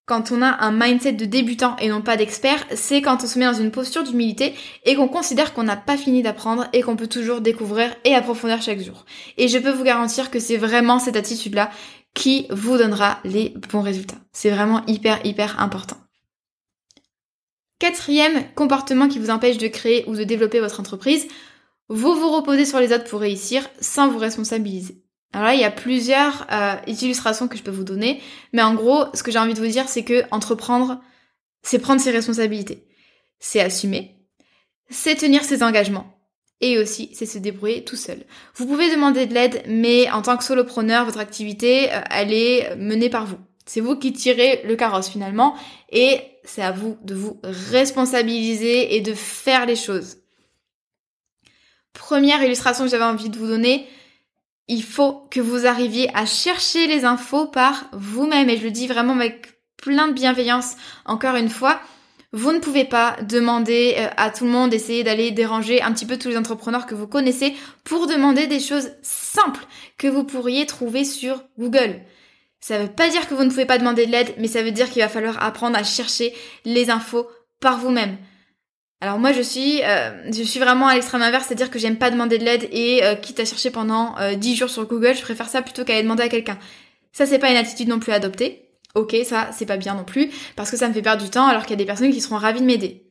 Quand 0.06 0.32
on 0.32 0.42
a 0.42 0.64
un 0.64 0.72
mindset 0.72 1.14
de 1.14 1.26
débutant 1.26 1.78
et 1.78 1.88
non 1.88 2.02
pas 2.02 2.18
d'expert, 2.18 2.66
c'est 2.76 3.02
quand 3.02 3.24
on 3.24 3.28
se 3.28 3.40
met 3.40 3.46
dans 3.46 3.54
une 3.54 3.72
posture 3.72 4.04
d'humilité 4.04 4.54
et 4.84 4.96
qu'on 4.96 5.08
considère 5.08 5.54
qu'on 5.54 5.64
n'a 5.64 5.78
pas 5.78 5.98
fini 5.98 6.22
d'apprendre 6.22 6.68
et 6.74 6.82
qu'on 6.82 6.98
peut 6.98 7.08
toujours 7.08 7.40
découvrir 7.40 7.96
et 8.04 8.14
approfondir 8.14 8.62
chaque 8.62 8.82
jour. 8.82 9.06
Et 9.38 9.48
je 9.48 9.58
peux 9.58 9.72
vous 9.72 9.84
garantir 9.84 10.30
que 10.30 10.40
c'est 10.40 10.58
vraiment 10.58 11.00
cette 11.00 11.16
attitude-là 11.16 11.72
qui 12.14 12.48
vous 12.50 12.78
donnera 12.78 13.20
les 13.24 13.54
bons 13.72 13.82
résultats. 13.82 14.18
C'est 14.34 14.52
vraiment 14.52 14.86
hyper, 14.88 15.26
hyper 15.26 15.60
important. 15.62 15.98
Quatrième 17.80 18.54
comportement 18.56 19.08
qui 19.08 19.20
vous 19.20 19.30
empêche 19.30 19.58
de 19.58 19.68
créer 19.68 20.04
ou 20.08 20.16
de 20.16 20.24
développer 20.24 20.60
votre 20.60 20.80
entreprise, 20.80 21.28
vous 21.90 22.14
vous 22.14 22.30
reposez 22.30 22.66
sur 22.66 22.80
les 22.80 22.94
autres 22.94 23.10
pour 23.10 23.22
réussir 23.22 23.68
sans 23.80 24.10
vous 24.10 24.20
responsabiliser. 24.20 25.03
Alors 25.34 25.48
là, 25.48 25.56
il 25.56 25.60
y 25.60 25.66
a 25.66 25.72
plusieurs 25.72 26.46
euh, 26.52 26.76
illustrations 26.86 27.48
que 27.48 27.58
je 27.58 27.64
peux 27.64 27.72
vous 27.72 27.84
donner, 27.84 28.22
mais 28.54 28.62
en 28.62 28.76
gros, 28.76 29.06
ce 29.16 29.24
que 29.24 29.32
j'ai 29.32 29.40
envie 29.40 29.56
de 29.56 29.60
vous 29.60 29.68
dire, 29.68 29.90
c'est 29.90 30.04
que 30.04 30.24
entreprendre, 30.30 31.02
c'est 31.64 31.80
prendre 31.80 32.00
ses 32.00 32.12
responsabilités, 32.12 32.86
c'est 33.40 33.60
assumer, 33.60 34.16
c'est 34.92 35.16
tenir 35.16 35.44
ses 35.44 35.64
engagements, 35.64 36.06
et 36.62 36.78
aussi, 36.78 37.10
c'est 37.14 37.26
se 37.26 37.40
débrouiller 37.40 37.84
tout 37.84 37.96
seul. 37.96 38.24
Vous 38.56 38.68
pouvez 38.68 38.92
demander 38.92 39.26
de 39.26 39.34
l'aide, 39.34 39.64
mais 39.68 40.10
en 40.12 40.22
tant 40.22 40.38
que 40.38 40.44
solopreneur, 40.44 41.06
votre 41.06 41.20
activité, 41.20 41.92
euh, 41.92 42.02
elle 42.12 42.32
est 42.32 42.76
menée 42.76 43.10
par 43.10 43.26
vous. 43.26 43.40
C'est 43.66 43.82
vous 43.82 43.98
qui 43.98 44.14
tirez 44.14 44.62
le 44.66 44.76
carrosse 44.76 45.10
finalement, 45.10 45.56
et 45.90 46.22
c'est 46.44 46.62
à 46.62 46.72
vous 46.72 46.98
de 47.04 47.16
vous 47.16 47.40
responsabiliser 47.44 48.96
et 48.96 49.02
de 49.02 49.14
faire 49.14 49.66
les 49.66 49.76
choses. 49.76 50.18
Première 51.94 52.44
illustration 52.44 52.84
que 52.84 52.92
j'avais 52.92 53.04
envie 53.04 53.30
de 53.30 53.38
vous 53.38 53.48
donner, 53.48 53.88
il 54.68 54.84
faut 54.84 55.28
que 55.30 55.40
vous 55.40 55.66
arriviez 55.66 56.10
à 56.16 56.26
chercher 56.26 56.88
les 56.88 57.06
infos 57.06 57.48
par 57.48 57.86
vous-même. 57.94 58.50
Et 58.50 58.58
je 58.58 58.64
le 58.64 58.72
dis 58.72 58.88
vraiment 58.88 59.14
avec 59.14 59.60
plein 59.78 60.08
de 60.08 60.14
bienveillance, 60.14 60.76
encore 61.06 61.36
une 61.36 61.50
fois. 61.50 61.82
Vous 62.32 62.52
ne 62.52 62.60
pouvez 62.60 62.86
pas 62.86 63.16
demander 63.22 63.94
euh, 63.98 64.08
à 64.18 64.32
tout 64.32 64.46
le 64.46 64.50
monde 64.50 64.72
d'essayer 64.72 65.04
d'aller 65.04 65.30
déranger 65.30 65.84
un 65.84 65.92
petit 65.94 66.08
peu 66.08 66.18
tous 66.18 66.30
les 66.30 66.38
entrepreneurs 66.38 66.88
que 66.88 66.96
vous 66.96 67.06
connaissez 67.06 67.54
pour 67.84 68.08
demander 68.08 68.48
des 68.48 68.60
choses 68.60 68.90
simples 69.04 69.68
que 70.00 70.08
vous 70.08 70.24
pourriez 70.24 70.66
trouver 70.66 71.06
sur 71.06 71.44
Google. 71.60 72.02
Ça 72.60 72.80
ne 72.80 72.84
veut 72.86 72.92
pas 72.92 73.10
dire 73.10 73.28
que 73.28 73.36
vous 73.36 73.44
ne 73.44 73.50
pouvez 73.50 73.66
pas 73.66 73.78
demander 73.78 74.08
de 74.08 74.12
l'aide, 74.12 74.34
mais 74.40 74.48
ça 74.48 74.64
veut 74.64 74.72
dire 74.72 74.90
qu'il 74.90 75.04
va 75.04 75.10
falloir 75.10 75.44
apprendre 75.44 75.78
à 75.78 75.84
chercher 75.84 76.34
les 76.66 76.90
infos 76.90 77.28
par 77.60 77.78
vous-même. 77.78 78.18
Alors 79.04 79.20
moi 79.20 79.34
je 79.34 79.42
suis 79.42 79.84
euh, 79.84 80.32
je 80.32 80.44
suis 80.44 80.62
vraiment 80.62 80.88
à 80.88 80.94
l'extrême 80.94 81.22
inverse, 81.22 81.48
c'est-à-dire 81.48 81.70
que 81.70 81.78
j'aime 81.78 81.98
pas 81.98 82.10
demander 82.10 82.38
de 82.38 82.46
l'aide 82.46 82.70
et 82.72 83.04
euh, 83.04 83.16
quitte 83.16 83.38
à 83.42 83.44
chercher 83.44 83.70
pendant 83.70 84.18
euh, 84.18 84.36
10 84.36 84.56
jours 84.56 84.70
sur 84.70 84.88
Google, 84.88 85.14
je 85.14 85.22
préfère 85.22 85.50
ça 85.50 85.62
plutôt 85.62 85.84
qu'à 85.84 85.92
aller 85.92 86.04
demander 86.04 86.24
à 86.24 86.30
quelqu'un. 86.30 86.58
Ça 87.12 87.26
c'est 87.26 87.38
pas 87.38 87.52
une 87.52 87.58
attitude 87.58 87.90
non 87.90 88.00
plus 88.00 88.14
adoptée. 88.14 88.70
Ok, 88.96 89.14
ça 89.26 89.50
c'est 89.52 89.66
pas 89.66 89.76
bien 89.76 89.96
non 89.96 90.06
plus 90.06 90.32
parce 90.56 90.72
que 90.72 90.78
ça 90.78 90.88
me 90.88 90.94
fait 90.94 91.02
perdre 91.02 91.22
du 91.22 91.30
temps 91.30 91.48
alors 91.48 91.64
qu'il 91.64 91.72
y 91.72 91.74
a 91.74 91.76
des 91.76 91.86
personnes 91.86 92.14
qui 92.14 92.22
seront 92.22 92.38
ravies 92.38 92.62
de 92.62 92.66
m'aider. 92.66 93.04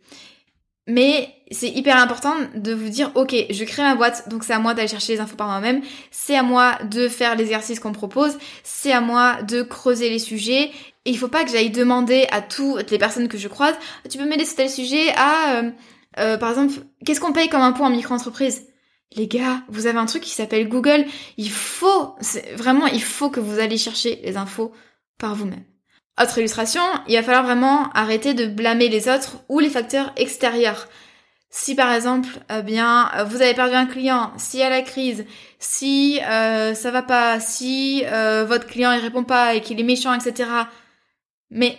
Mais 0.89 1.29
c'est 1.51 1.69
hyper 1.69 1.99
important 1.99 2.35
de 2.55 2.73
vous 2.73 2.89
dire, 2.89 3.13
ok, 3.15 3.37
je 3.51 3.65
crée 3.65 3.83
ma 3.83 3.95
boîte, 3.95 4.31
donc 4.31 4.45
c'est 4.45 4.55
à 4.55 4.59
moi 4.59 4.73
d'aller 4.73 4.89
chercher 4.89 5.13
les 5.13 5.21
infos 5.21 5.37
par 5.37 5.47
moi-même, 5.47 5.83
c'est 6.11 6.37
à 6.37 6.43
moi 6.43 6.79
de 6.91 7.07
faire 7.09 7.37
l'exercice 7.37 7.79
qu'on 7.79 7.93
propose, 7.93 8.39
c'est 8.65 8.93
à 8.93 9.01
moi 9.01 9.43
de 9.43 9.63
creuser 9.63 10.09
les 10.09 10.19
sujets, 10.19 10.71
Et 11.05 11.11
il 11.11 11.19
faut 11.19 11.29
pas 11.29 11.45
que 11.45 11.51
j'aille 11.51 11.71
demander 11.71 12.27
à 12.31 12.41
toutes 12.41 12.91
les 12.91 12.99
personnes 12.99 13.29
que 13.29 13.39
je 13.39 13.49
croise, 13.49 13.75
tu 14.09 14.19
peux 14.19 14.25
m'aider 14.25 14.45
sur 14.45 14.57
tel 14.57 14.71
sujet 14.71 15.13
à, 15.17 15.57
euh, 15.57 15.71
euh, 16.19 16.37
par 16.37 16.51
exemple, 16.51 16.75
qu'est-ce 17.05 17.21
qu'on 17.21 17.33
paye 17.33 17.49
comme 17.49 17.63
impôt 17.63 17.85
en 17.85 17.91
micro-entreprise? 17.91 18.67
Les 19.17 19.27
gars, 19.27 19.63
vous 19.69 19.87
avez 19.87 19.99
un 19.99 20.07
truc 20.07 20.23
qui 20.23 20.31
s'appelle 20.31 20.69
Google. 20.69 21.05
Il 21.37 21.51
faut, 21.51 22.17
vraiment, 22.55 22.87
il 22.87 23.03
faut 23.03 23.31
que 23.31 23.41
vous 23.41 23.59
allez 23.59 23.77
chercher 23.77 24.21
les 24.25 24.37
infos 24.37 24.73
par 25.19 25.35
vous-même. 25.35 25.65
Autre 26.21 26.39
illustration, 26.39 26.83
il 27.09 27.17
va 27.17 27.23
falloir 27.23 27.45
vraiment 27.45 27.91
arrêter 27.95 28.35
de 28.35 28.47
blâmer 28.47 28.89
les 28.89 29.09
autres 29.09 29.45
ou 29.49 29.61
les 29.61 29.71
facteurs 29.71 30.13
extérieurs. 30.17 30.89
Si 31.51 31.75
par 31.75 31.93
exemple, 31.93 32.29
eh 32.51 32.63
bien, 32.63 33.11
vous 33.27 33.43
avez 33.43 33.53
perdu 33.53 33.75
un 33.75 33.87
client, 33.87 34.33
y 34.55 34.63
a 34.63 34.71
la 34.71 34.81
crise, 34.81 35.27
si 35.59 36.19
euh, 36.23 36.75
ça 36.75 36.91
va 36.91 37.03
pas, 37.03 37.41
si 37.41 38.05
euh, 38.07 38.47
votre 38.47 38.67
client 38.67 38.93
il 38.93 39.01
répond 39.01 39.25
pas 39.25 39.55
et 39.55 39.61
qu'il 39.61 39.79
est 39.79 39.85
méchant, 39.85 40.15
etc. 40.15 40.49
Mais 41.53 41.79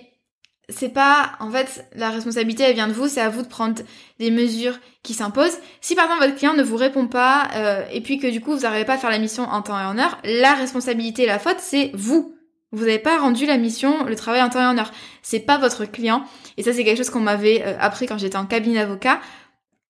c'est 0.70 0.90
pas, 0.90 1.34
en 1.40 1.52
fait, 1.52 1.86
la 1.94 2.10
responsabilité 2.10 2.64
elle 2.64 2.76
vient 2.76 2.88
de 2.88 2.94
vous, 2.94 3.08
c'est 3.08 3.20
à 3.20 3.30
vous 3.30 3.42
de 3.42 3.48
prendre 3.48 3.82
des 4.20 4.32
mesures 4.32 4.80
qui 5.02 5.14
s'imposent. 5.14 5.58
Si 5.82 5.96
par 5.96 6.06
exemple 6.06 6.24
votre 6.24 6.36
client 6.38 6.54
ne 6.54 6.64
vous 6.64 6.78
répond 6.78 7.08
pas 7.08 7.50
euh, 7.56 7.84
et 7.92 8.00
puis 8.00 8.18
que 8.18 8.28
du 8.28 8.40
coup 8.40 8.54
vous 8.54 8.62
n'arrivez 8.62 8.86
pas 8.86 8.94
à 8.94 8.98
faire 8.98 9.10
la 9.10 9.20
mission 9.20 9.44
en 9.44 9.62
temps 9.62 9.78
et 9.78 9.84
en 9.84 9.98
heure, 9.98 10.18
la 10.24 10.54
responsabilité 10.54 11.24
et 11.24 11.26
la 11.26 11.40
faute 11.40 11.58
c'est 11.60 11.92
vous. 11.94 12.36
Vous 12.72 12.86
n'avez 12.86 13.00
pas 13.00 13.20
rendu 13.20 13.46
la 13.46 13.58
mission, 13.58 14.06
le 14.06 14.16
travail 14.16 14.42
en 14.42 14.50
temps 14.50 14.62
et 14.62 14.66
en 14.66 14.78
heure. 14.78 14.92
C'est 15.22 15.42
pas 15.42 15.58
votre 15.58 15.86
client. 15.86 16.24
Et 16.58 16.64
ça 16.64 16.72
c'est 16.72 16.84
quelque 16.84 16.98
chose 16.98 17.10
qu'on 17.10 17.20
m'avait 17.20 17.62
euh, 17.66 17.78
appris 17.80 18.06
quand 18.06 18.18
j'étais 18.18 18.38
en 18.38 18.46
cabinet 18.46 18.80
d'avocat. 18.80 19.20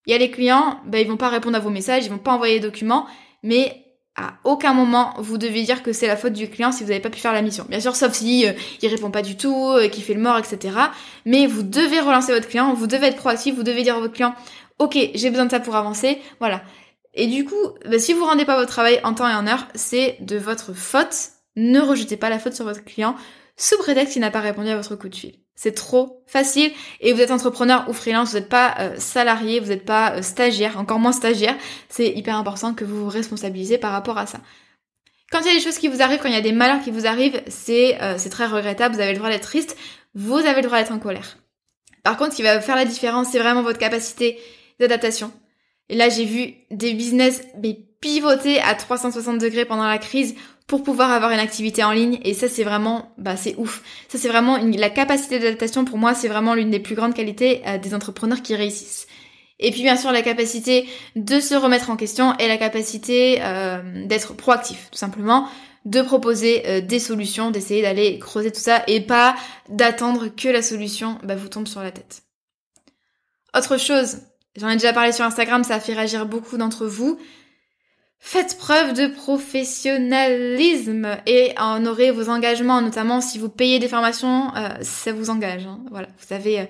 Il 0.07 0.11
y 0.11 0.15
a 0.15 0.17
les 0.17 0.31
clients, 0.31 0.81
ben 0.85 0.99
ils 0.99 1.07
vont 1.07 1.17
pas 1.17 1.29
répondre 1.29 1.55
à 1.55 1.59
vos 1.59 1.69
messages, 1.69 2.05
ils 2.05 2.09
vont 2.09 2.17
pas 2.17 2.33
envoyer 2.33 2.55
les 2.55 2.59
documents, 2.59 3.05
mais 3.41 3.82
à 4.15 4.35
aucun 4.43 4.73
moment 4.73 5.13
vous 5.17 5.37
devez 5.37 5.63
dire 5.63 5.81
que 5.81 5.91
c'est 5.91 6.07
la 6.07 6.15
faute 6.15 6.33
du 6.33 6.49
client 6.49 6.71
si 6.71 6.83
vous 6.83 6.89
n'avez 6.89 7.01
pas 7.01 7.09
pu 7.09 7.19
faire 7.19 7.33
la 7.33 7.41
mission. 7.41 7.65
Bien 7.67 7.79
sûr, 7.79 7.95
sauf 7.95 8.13
si 8.13 8.47
euh, 8.47 8.53
il 8.81 8.89
répond 8.89 9.11
pas 9.11 9.21
du 9.21 9.37
tout, 9.37 9.71
euh, 9.71 9.87
qu'il 9.87 10.03
fait 10.03 10.13
le 10.13 10.21
mort, 10.21 10.37
etc. 10.37 10.75
Mais 11.25 11.47
vous 11.47 11.63
devez 11.63 11.99
relancer 11.99 12.33
votre 12.33 12.47
client, 12.47 12.73
vous 12.73 12.87
devez 12.87 13.07
être 13.07 13.17
proactif, 13.17 13.55
vous 13.55 13.63
devez 13.63 13.83
dire 13.83 13.95
à 13.95 13.99
votre 13.99 14.13
client, 14.13 14.35
ok, 14.79 14.97
j'ai 15.13 15.29
besoin 15.29 15.45
de 15.45 15.51
ça 15.51 15.59
pour 15.59 15.75
avancer, 15.75 16.21
voilà. 16.39 16.61
Et 17.15 17.27
du 17.27 17.45
coup, 17.45 17.55
bah, 17.85 17.99
si 17.99 18.13
vous 18.13 18.25
rendez 18.25 18.45
pas 18.45 18.55
votre 18.55 18.71
travail 18.71 18.99
en 19.03 19.13
temps 19.13 19.27
et 19.27 19.33
en 19.33 19.47
heure, 19.47 19.67
c'est 19.75 20.17
de 20.21 20.37
votre 20.37 20.73
faute. 20.73 21.29
Ne 21.55 21.79
rejetez 21.79 22.17
pas 22.17 22.29
la 22.29 22.39
faute 22.39 22.53
sur 22.53 22.65
votre 22.65 22.83
client 22.83 23.15
sous 23.55 23.77
prétexte 23.77 24.13
qu'il 24.13 24.21
n'a 24.21 24.31
pas 24.31 24.39
répondu 24.39 24.69
à 24.69 24.75
votre 24.75 24.95
coup 24.95 25.09
de 25.09 25.15
fil. 25.15 25.35
C'est 25.55 25.73
trop 25.73 26.23
facile 26.25 26.71
et 26.99 27.13
vous 27.13 27.21
êtes 27.21 27.31
entrepreneur 27.31 27.85
ou 27.87 27.93
freelance, 27.93 28.31
vous 28.31 28.39
n'êtes 28.39 28.49
pas 28.49 28.75
euh, 28.79 28.95
salarié, 28.97 29.59
vous 29.59 29.69
n'êtes 29.69 29.85
pas 29.85 30.15
euh, 30.15 30.21
stagiaire, 30.23 30.79
encore 30.79 30.99
moins 30.99 31.11
stagiaire. 31.11 31.55
C'est 31.89 32.09
hyper 32.09 32.35
important 32.35 32.73
que 32.73 32.83
vous 32.83 33.03
vous 33.03 33.09
responsabilisez 33.09 33.77
par 33.77 33.91
rapport 33.91 34.17
à 34.17 34.25
ça. 34.25 34.39
Quand 35.31 35.41
il 35.41 35.47
y 35.47 35.51
a 35.51 35.53
des 35.53 35.59
choses 35.59 35.77
qui 35.77 35.87
vous 35.87 36.01
arrivent, 36.01 36.19
quand 36.19 36.27
il 36.27 36.33
y 36.33 36.37
a 36.37 36.41
des 36.41 36.51
malheurs 36.51 36.81
qui 36.83 36.91
vous 36.91 37.05
arrivent, 37.05 37.41
c'est 37.47 38.01
euh, 38.01 38.17
très 38.29 38.47
regrettable, 38.47 38.95
vous 38.95 39.01
avez 39.01 39.13
le 39.13 39.17
droit 39.17 39.29
d'être 39.29 39.43
triste, 39.43 39.77
vous 40.15 40.37
avez 40.37 40.61
le 40.61 40.67
droit 40.67 40.79
d'être 40.79 40.91
en 40.91 40.99
colère. 40.99 41.37
Par 42.03 42.17
contre, 42.17 42.31
ce 42.31 42.37
qui 42.37 42.43
va 42.43 42.59
faire 42.59 42.75
la 42.75 42.85
différence, 42.85 43.29
c'est 43.31 43.39
vraiment 43.39 43.61
votre 43.61 43.79
capacité 43.79 44.39
d'adaptation. 44.79 45.31
Et 45.89 45.95
là, 45.95 46.09
j'ai 46.09 46.25
vu 46.25 46.55
des 46.71 46.93
business 46.93 47.43
pivoter 48.01 48.59
à 48.59 48.75
360 48.75 49.37
degrés 49.39 49.65
pendant 49.65 49.87
la 49.87 49.97
crise 49.97 50.35
pour 50.67 50.83
pouvoir 50.83 51.11
avoir 51.11 51.31
une 51.31 51.39
activité 51.39 51.83
en 51.83 51.91
ligne. 51.91 52.19
Et 52.23 52.33
ça 52.33 52.47
c'est 52.47 52.63
vraiment 52.63 53.13
bah 53.17 53.35
c'est 53.35 53.55
ouf. 53.57 53.83
Ça 54.07 54.17
c'est 54.17 54.29
vraiment 54.29 54.57
la 54.57 54.89
capacité 54.89 55.39
d'adaptation 55.39 55.85
pour 55.85 55.97
moi 55.97 56.13
c'est 56.13 56.27
vraiment 56.27 56.53
l'une 56.53 56.69
des 56.69 56.79
plus 56.79 56.95
grandes 56.95 57.13
qualités 57.13 57.61
euh, 57.67 57.77
des 57.77 57.93
entrepreneurs 57.93 58.41
qui 58.41 58.55
réussissent. 58.55 59.07
Et 59.59 59.71
puis 59.71 59.81
bien 59.81 59.97
sûr 59.97 60.11
la 60.11 60.21
capacité 60.21 60.87
de 61.15 61.39
se 61.39 61.55
remettre 61.55 61.89
en 61.89 61.95
question 61.95 62.35
et 62.37 62.47
la 62.47 62.57
capacité 62.57 63.39
euh, 63.41 64.05
d'être 64.05 64.33
proactif 64.33 64.89
tout 64.91 64.97
simplement. 64.97 65.47
De 65.85 66.01
proposer 66.01 66.63
euh, 66.65 66.79
des 66.79 66.99
solutions 66.99 67.51
d'essayer 67.51 67.81
d'aller 67.81 68.17
creuser 68.17 68.51
tout 68.53 68.61
ça 68.61 68.83
et 68.87 69.01
pas 69.01 69.35
d'attendre 69.67 70.29
que 70.29 70.47
la 70.47 70.61
solution 70.61 71.17
bah, 71.23 71.35
vous 71.35 71.49
tombe 71.49 71.67
sur 71.67 71.81
la 71.81 71.91
tête. 71.91 72.23
Autre 73.55 73.77
chose 73.77 74.19
j'en 74.55 74.69
ai 74.69 74.73
déjà 74.73 74.93
parlé 74.93 75.11
sur 75.11 75.25
Instagram 75.25 75.65
ça 75.65 75.75
a 75.75 75.79
fait 75.81 75.93
réagir 75.93 76.25
beaucoup 76.25 76.55
d'entre 76.55 76.85
vous 76.85 77.19
Faites 78.25 78.57
preuve 78.57 78.93
de 78.93 79.07
professionnalisme 79.07 81.17
et 81.25 81.53
honorez 81.59 82.09
vos 82.09 82.29
engagements, 82.29 82.79
notamment 82.79 83.19
si 83.19 83.37
vous 83.37 83.49
payez 83.49 83.79
des 83.79 83.89
formations, 83.89 84.55
euh, 84.55 84.69
ça 84.81 85.11
vous 85.11 85.29
engage. 85.29 85.65
Hein. 85.65 85.81
Voilà, 85.91 86.07
vous 86.17 86.33
avez 86.33 86.61
euh, 86.61 86.65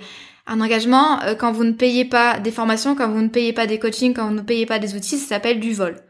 un 0.48 0.62
engagement. 0.62 1.22
Euh, 1.22 1.36
quand 1.36 1.52
vous 1.52 1.64
ne 1.64 1.74
payez 1.74 2.06
pas 2.06 2.40
des 2.40 2.50
formations, 2.50 2.96
quand 2.96 3.08
vous 3.08 3.22
ne 3.22 3.28
payez 3.28 3.54
pas 3.54 3.68
des 3.68 3.78
coachings, 3.78 4.16
quand 4.16 4.30
vous 4.30 4.34
ne 4.34 4.42
payez 4.42 4.66
pas 4.66 4.80
des 4.80 4.96
outils, 4.96 5.20
ça 5.20 5.28
s'appelle 5.28 5.60
du 5.60 5.74
vol. 5.74 6.02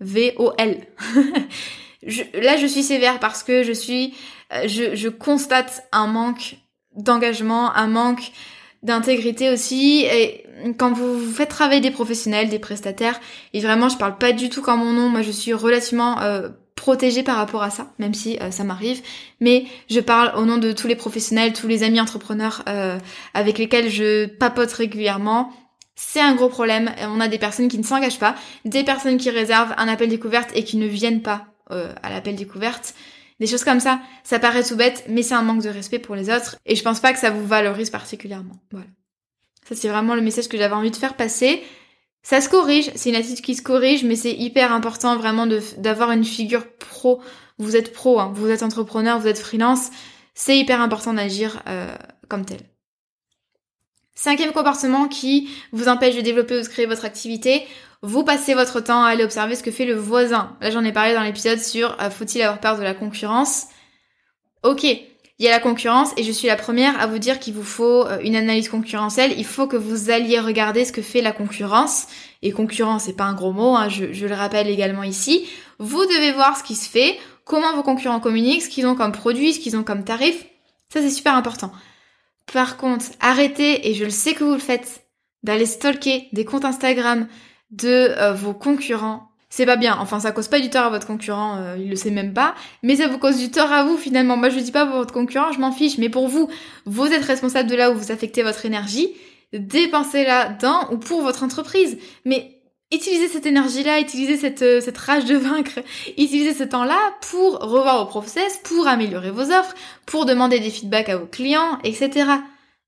V-O-L. 0.00 0.86
là, 2.32 2.56
je 2.56 2.66
suis 2.66 2.82
sévère 2.82 3.20
parce 3.20 3.42
que 3.42 3.64
je 3.64 3.72
suis, 3.72 4.14
je, 4.50 4.94
je 4.94 5.10
constate 5.10 5.86
un 5.92 6.06
manque 6.06 6.56
d'engagement, 6.96 7.70
un 7.76 7.88
manque 7.88 8.32
d'intégrité 8.82 9.50
aussi. 9.50 10.06
Et 10.10 10.43
quand 10.78 10.92
vous 10.92 11.20
faites 11.20 11.48
travailler 11.48 11.80
des 11.80 11.90
professionnels, 11.90 12.48
des 12.48 12.58
prestataires, 12.58 13.20
et 13.52 13.60
vraiment 13.60 13.88
je 13.88 13.96
parle 13.96 14.18
pas 14.18 14.32
du 14.32 14.48
tout 14.48 14.62
comme 14.62 14.80
mon 14.80 14.92
nom, 14.92 15.08
moi 15.08 15.22
je 15.22 15.30
suis 15.30 15.52
relativement 15.52 16.20
euh, 16.20 16.48
protégée 16.74 17.22
par 17.22 17.36
rapport 17.36 17.62
à 17.62 17.70
ça, 17.70 17.92
même 17.98 18.14
si 18.14 18.38
euh, 18.40 18.50
ça 18.50 18.64
m'arrive, 18.64 19.02
mais 19.40 19.66
je 19.90 20.00
parle 20.00 20.32
au 20.38 20.44
nom 20.44 20.58
de 20.58 20.72
tous 20.72 20.86
les 20.86 20.96
professionnels, 20.96 21.52
tous 21.52 21.68
les 21.68 21.82
amis 21.82 22.00
entrepreneurs 22.00 22.62
euh, 22.68 22.98
avec 23.34 23.58
lesquels 23.58 23.90
je 23.90 24.26
papote 24.26 24.72
régulièrement. 24.72 25.50
C'est 25.96 26.20
un 26.20 26.34
gros 26.34 26.48
problème. 26.48 26.90
On 27.02 27.20
a 27.20 27.28
des 27.28 27.38
personnes 27.38 27.68
qui 27.68 27.78
ne 27.78 27.84
s'engagent 27.84 28.18
pas, 28.18 28.34
des 28.64 28.82
personnes 28.82 29.16
qui 29.16 29.30
réservent 29.30 29.74
un 29.76 29.86
appel 29.86 30.08
découverte 30.08 30.50
et 30.54 30.64
qui 30.64 30.76
ne 30.76 30.86
viennent 30.86 31.22
pas 31.22 31.46
à 31.70 32.10
l'appel 32.10 32.34
découverte. 32.34 32.94
Des 33.38 33.46
choses 33.46 33.62
comme 33.62 33.80
ça, 33.80 34.00
ça 34.24 34.40
paraît 34.40 34.64
tout 34.64 34.76
bête, 34.76 35.04
mais 35.08 35.22
c'est 35.22 35.34
un 35.34 35.42
manque 35.42 35.62
de 35.62 35.68
respect 35.68 36.00
pour 36.00 36.16
les 36.16 36.30
autres 36.30 36.56
et 36.66 36.74
je 36.74 36.82
pense 36.82 36.98
pas 36.98 37.12
que 37.12 37.18
ça 37.18 37.30
vous 37.30 37.46
valorise 37.46 37.90
particulièrement. 37.90 38.56
Voilà. 38.72 38.86
Ça 39.68 39.74
c'est 39.74 39.88
vraiment 39.88 40.14
le 40.14 40.22
message 40.22 40.48
que 40.48 40.56
j'avais 40.56 40.74
envie 40.74 40.90
de 40.90 40.96
faire 40.96 41.14
passer. 41.14 41.62
Ça 42.22 42.40
se 42.40 42.48
corrige, 42.48 42.90
c'est 42.94 43.10
une 43.10 43.16
attitude 43.16 43.44
qui 43.44 43.54
se 43.54 43.62
corrige, 43.62 44.02
mais 44.02 44.16
c'est 44.16 44.32
hyper 44.32 44.72
important 44.72 45.16
vraiment 45.16 45.46
d'avoir 45.76 46.10
une 46.10 46.24
figure 46.24 46.66
pro. 46.78 47.20
Vous 47.58 47.76
êtes 47.76 47.92
pro, 47.92 48.18
hein, 48.18 48.32
vous 48.34 48.48
êtes 48.48 48.62
entrepreneur, 48.62 49.18
vous 49.18 49.28
êtes 49.28 49.38
freelance, 49.38 49.90
c'est 50.34 50.56
hyper 50.58 50.80
important 50.80 51.12
d'agir 51.12 51.62
euh, 51.68 51.94
comme 52.28 52.46
tel. 52.46 52.60
Cinquième 54.14 54.52
comportement 54.52 55.06
qui 55.06 55.50
vous 55.72 55.88
empêche 55.88 56.16
de 56.16 56.22
développer 56.22 56.58
ou 56.58 56.62
de 56.62 56.66
créer 56.66 56.86
votre 56.86 57.04
activité, 57.04 57.66
vous 58.00 58.24
passez 58.24 58.54
votre 58.54 58.80
temps 58.80 59.02
à 59.02 59.08
aller 59.08 59.24
observer 59.24 59.54
ce 59.54 59.62
que 59.62 59.70
fait 59.70 59.84
le 59.84 59.94
voisin. 59.94 60.56
Là, 60.60 60.70
j'en 60.70 60.84
ai 60.84 60.92
parlé 60.92 61.14
dans 61.14 61.22
l'épisode 61.22 61.58
sur 61.58 62.00
euh, 62.00 62.10
faut-il 62.10 62.40
avoir 62.42 62.60
peur 62.60 62.78
de 62.78 62.82
la 62.82 62.94
concurrence? 62.94 63.66
Ok, 64.62 64.86
il 65.38 65.44
y 65.44 65.48
a 65.48 65.50
la 65.50 65.60
concurrence 65.60 66.12
et 66.16 66.22
je 66.22 66.30
suis 66.30 66.46
la 66.46 66.56
première 66.56 67.00
à 67.00 67.06
vous 67.06 67.18
dire 67.18 67.40
qu'il 67.40 67.54
vous 67.54 67.64
faut 67.64 68.06
euh, 68.06 68.18
une 68.22 68.36
analyse 68.36 68.68
concurrentielle. 68.68 69.34
Il 69.36 69.44
faut 69.44 69.66
que 69.66 69.76
vous 69.76 70.10
alliez 70.10 70.38
regarder 70.38 70.84
ce 70.84 70.92
que 70.92 71.02
fait 71.02 71.22
la 71.22 71.32
concurrence. 71.32 72.06
Et 72.42 72.52
concurrence, 72.52 73.04
c'est 73.04 73.16
pas 73.16 73.24
un 73.24 73.34
gros 73.34 73.52
mot, 73.52 73.74
hein, 73.74 73.88
je, 73.88 74.26
le 74.26 74.34
rappelle 74.34 74.68
également 74.68 75.02
ici. 75.02 75.48
Vous 75.78 76.04
devez 76.04 76.32
voir 76.32 76.56
ce 76.56 76.62
qui 76.62 76.76
se 76.76 76.88
fait, 76.88 77.18
comment 77.44 77.74
vos 77.74 77.82
concurrents 77.82 78.20
communiquent, 78.20 78.62
ce 78.62 78.68
qu'ils 78.68 78.86
ont 78.86 78.94
comme 78.94 79.12
produit, 79.12 79.54
ce 79.54 79.60
qu'ils 79.60 79.76
ont 79.76 79.82
comme 79.82 80.04
tarif. 80.04 80.44
Ça, 80.92 81.00
c'est 81.00 81.10
super 81.10 81.34
important. 81.34 81.72
Par 82.52 82.76
contre, 82.76 83.06
arrêtez, 83.20 83.88
et 83.88 83.94
je 83.94 84.04
le 84.04 84.10
sais 84.10 84.34
que 84.34 84.44
vous 84.44 84.52
le 84.52 84.58
faites, 84.58 85.06
d'aller 85.42 85.66
stalker 85.66 86.28
des 86.32 86.44
comptes 86.44 86.64
Instagram, 86.64 87.26
de 87.70 88.14
euh, 88.18 88.34
vos 88.34 88.54
concurrents. 88.54 89.30
C'est 89.56 89.66
pas 89.66 89.76
bien. 89.76 89.96
Enfin, 90.00 90.18
ça 90.18 90.32
cause 90.32 90.48
pas 90.48 90.58
du 90.58 90.68
tort 90.68 90.86
à 90.86 90.90
votre 90.90 91.06
concurrent, 91.06 91.58
euh, 91.58 91.76
il 91.78 91.88
le 91.88 91.94
sait 91.94 92.10
même 92.10 92.34
pas. 92.34 92.56
Mais 92.82 92.96
ça 92.96 93.06
vous 93.06 93.18
cause 93.18 93.38
du 93.38 93.52
tort 93.52 93.70
à 93.70 93.84
vous 93.84 93.96
finalement. 93.96 94.36
Moi, 94.36 94.48
je 94.48 94.58
dis 94.58 94.72
pas 94.72 94.84
pour 94.84 94.96
votre 94.96 95.14
concurrent, 95.14 95.52
je 95.52 95.60
m'en 95.60 95.70
fiche. 95.70 95.96
Mais 95.96 96.08
pour 96.08 96.26
vous, 96.26 96.50
vous 96.86 97.06
êtes 97.06 97.22
responsable 97.22 97.70
de 97.70 97.76
là 97.76 97.92
où 97.92 97.94
vous 97.94 98.10
affectez 98.10 98.42
votre 98.42 98.66
énergie. 98.66 99.14
Dépensez-la 99.52 100.48
dans 100.60 100.90
ou 100.90 100.96
pour 100.96 101.22
votre 101.22 101.44
entreprise. 101.44 101.98
Mais 102.24 102.62
utilisez 102.90 103.28
cette 103.28 103.46
énergie-là, 103.46 104.00
utilisez 104.00 104.36
cette, 104.38 104.62
euh, 104.62 104.80
cette 104.80 104.98
rage 104.98 105.24
de 105.24 105.36
vaincre, 105.36 105.78
utilisez 106.18 106.52
ce 106.52 106.64
temps-là 106.64 106.98
pour 107.30 107.60
revoir 107.60 108.00
vos 108.00 108.06
process, 108.06 108.58
pour 108.64 108.88
améliorer 108.88 109.30
vos 109.30 109.52
offres, 109.52 109.76
pour 110.04 110.26
demander 110.26 110.58
des 110.58 110.70
feedbacks 110.70 111.10
à 111.10 111.16
vos 111.16 111.26
clients, 111.26 111.78
etc. 111.84 112.24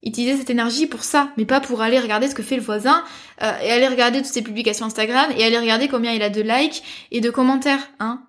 Utilisez 0.02 0.36
cette 0.36 0.50
énergie 0.50 0.86
pour 0.86 1.02
ça, 1.02 1.32
mais 1.36 1.44
pas 1.44 1.60
pour 1.60 1.80
aller 1.80 1.98
regarder 1.98 2.28
ce 2.28 2.34
que 2.34 2.42
fait 2.42 2.56
le 2.56 2.62
voisin 2.62 3.04
euh, 3.42 3.58
et 3.60 3.72
aller 3.72 3.88
regarder 3.88 4.18
toutes 4.18 4.26
ses 4.26 4.42
publications 4.42 4.86
Instagram 4.86 5.32
et 5.36 5.44
aller 5.44 5.58
regarder 5.58 5.88
combien 5.88 6.12
il 6.12 6.22
a 6.22 6.30
de 6.30 6.42
likes 6.42 6.82
et 7.10 7.20
de 7.20 7.30
commentaires. 7.30 7.88
Hein 7.98 8.22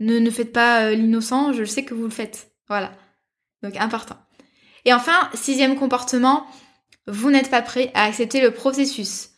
ne, 0.00 0.18
ne 0.18 0.30
faites 0.30 0.52
pas 0.52 0.84
euh, 0.84 0.94
l'innocent, 0.94 1.52
je 1.52 1.64
sais 1.64 1.84
que 1.84 1.94
vous 1.94 2.04
le 2.04 2.10
faites. 2.10 2.52
Voilà. 2.68 2.92
Donc 3.62 3.76
important. 3.76 4.16
Et 4.84 4.92
enfin, 4.92 5.30
sixième 5.34 5.76
comportement, 5.76 6.46
vous 7.06 7.30
n'êtes 7.30 7.50
pas 7.50 7.62
prêt 7.62 7.90
à 7.94 8.04
accepter 8.04 8.40
le 8.40 8.50
processus. 8.50 9.30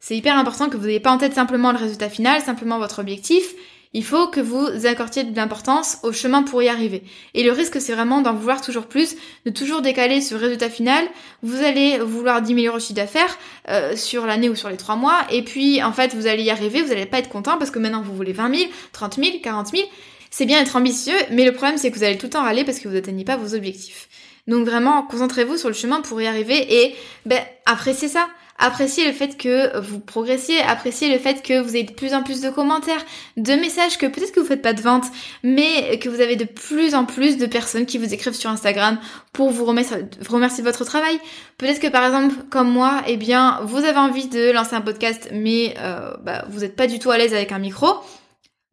C'est 0.00 0.16
hyper 0.16 0.36
important 0.36 0.68
que 0.68 0.76
vous 0.76 0.86
n'ayez 0.86 1.00
pas 1.00 1.12
en 1.12 1.18
tête 1.18 1.34
simplement 1.34 1.70
le 1.70 1.78
résultat 1.78 2.10
final, 2.10 2.42
simplement 2.42 2.78
votre 2.78 2.98
objectif, 2.98 3.54
il 3.94 4.04
faut 4.04 4.28
que 4.28 4.40
vous 4.40 4.86
accordiez 4.86 5.24
de 5.24 5.36
l'importance 5.36 5.98
au 6.02 6.12
chemin 6.12 6.42
pour 6.42 6.62
y 6.62 6.68
arriver. 6.68 7.02
Et 7.34 7.44
le 7.44 7.52
risque, 7.52 7.80
c'est 7.80 7.92
vraiment 7.92 8.22
d'en 8.22 8.34
vouloir 8.34 8.60
toujours 8.60 8.86
plus, 8.86 9.16
de 9.44 9.50
toujours 9.50 9.82
décaler 9.82 10.20
ce 10.20 10.34
résultat 10.34 10.70
final. 10.70 11.04
Vous 11.42 11.62
allez 11.62 11.98
vouloir 11.98 12.40
10 12.40 12.54
000 12.54 12.66
euros 12.66 12.78
de 12.78 12.82
chiffre 12.82 12.94
d'affaires 12.94 13.38
euh, 13.68 13.94
sur 13.96 14.26
l'année 14.26 14.48
ou 14.48 14.54
sur 14.54 14.70
les 14.70 14.76
3 14.76 14.96
mois, 14.96 15.20
et 15.30 15.42
puis 15.42 15.82
en 15.82 15.92
fait, 15.92 16.14
vous 16.14 16.26
allez 16.26 16.44
y 16.44 16.50
arriver, 16.50 16.82
vous 16.82 16.88
n'allez 16.88 17.06
pas 17.06 17.18
être 17.18 17.28
content 17.28 17.58
parce 17.58 17.70
que 17.70 17.78
maintenant 17.78 18.02
vous 18.02 18.14
voulez 18.14 18.32
20 18.32 18.54
000, 18.54 18.70
30 18.92 19.14
000, 19.16 19.30
40 19.42 19.68
000. 19.68 19.82
C'est 20.30 20.46
bien 20.46 20.60
être 20.60 20.76
ambitieux, 20.76 21.18
mais 21.30 21.44
le 21.44 21.52
problème 21.52 21.76
c'est 21.76 21.90
que 21.90 21.98
vous 21.98 22.04
allez 22.04 22.16
tout 22.16 22.26
le 22.26 22.30
temps 22.30 22.42
râler 22.42 22.64
parce 22.64 22.78
que 22.78 22.88
vous 22.88 22.94
n'atteignez 22.94 23.24
pas 23.24 23.36
vos 23.36 23.54
objectifs. 23.54 24.08
Donc 24.48 24.66
vraiment, 24.66 25.02
concentrez-vous 25.02 25.56
sur 25.56 25.68
le 25.68 25.74
chemin 25.74 26.00
pour 26.00 26.20
y 26.20 26.26
arriver 26.26 26.82
et 26.82 26.94
ben, 27.26 27.40
appréciez 27.66 28.08
ça. 28.08 28.28
Appréciez 28.58 29.06
le 29.06 29.12
fait 29.12 29.36
que 29.36 29.78
vous 29.80 29.98
progressiez, 29.98 30.60
appréciez 30.60 31.12
le 31.12 31.18
fait 31.18 31.42
que 31.42 31.60
vous 31.60 31.70
avez 31.70 31.82
de 31.82 31.92
plus 31.92 32.14
en 32.14 32.22
plus 32.22 32.40
de 32.40 32.50
commentaires, 32.50 33.04
de 33.36 33.54
messages, 33.54 33.98
que 33.98 34.06
peut-être 34.06 34.32
que 34.32 34.40
vous 34.40 34.46
faites 34.46 34.62
pas 34.62 34.72
de 34.72 34.80
vente, 34.80 35.06
mais 35.42 35.98
que 35.98 36.08
vous 36.08 36.20
avez 36.20 36.36
de 36.36 36.44
plus 36.44 36.94
en 36.94 37.04
plus 37.04 37.38
de 37.38 37.46
personnes 37.46 37.86
qui 37.86 37.98
vous 37.98 38.14
écrivent 38.14 38.34
sur 38.34 38.50
Instagram 38.50 38.98
pour 39.32 39.50
vous 39.50 39.64
remercier, 39.64 39.96
remercier 40.28 40.62
de 40.62 40.68
votre 40.68 40.84
travail. 40.84 41.18
Peut-être 41.58 41.80
que 41.80 41.88
par 41.88 42.04
exemple, 42.04 42.34
comme 42.50 42.70
moi, 42.70 43.02
eh 43.06 43.16
bien, 43.16 43.60
vous 43.64 43.78
avez 43.78 43.98
envie 43.98 44.28
de 44.28 44.52
lancer 44.52 44.74
un 44.74 44.80
podcast, 44.80 45.28
mais 45.32 45.74
euh, 45.78 46.12
bah, 46.22 46.44
vous 46.48 46.60
n'êtes 46.60 46.76
pas 46.76 46.86
du 46.86 46.98
tout 46.98 47.10
à 47.10 47.18
l'aise 47.18 47.34
avec 47.34 47.52
un 47.52 47.58
micro. 47.58 47.88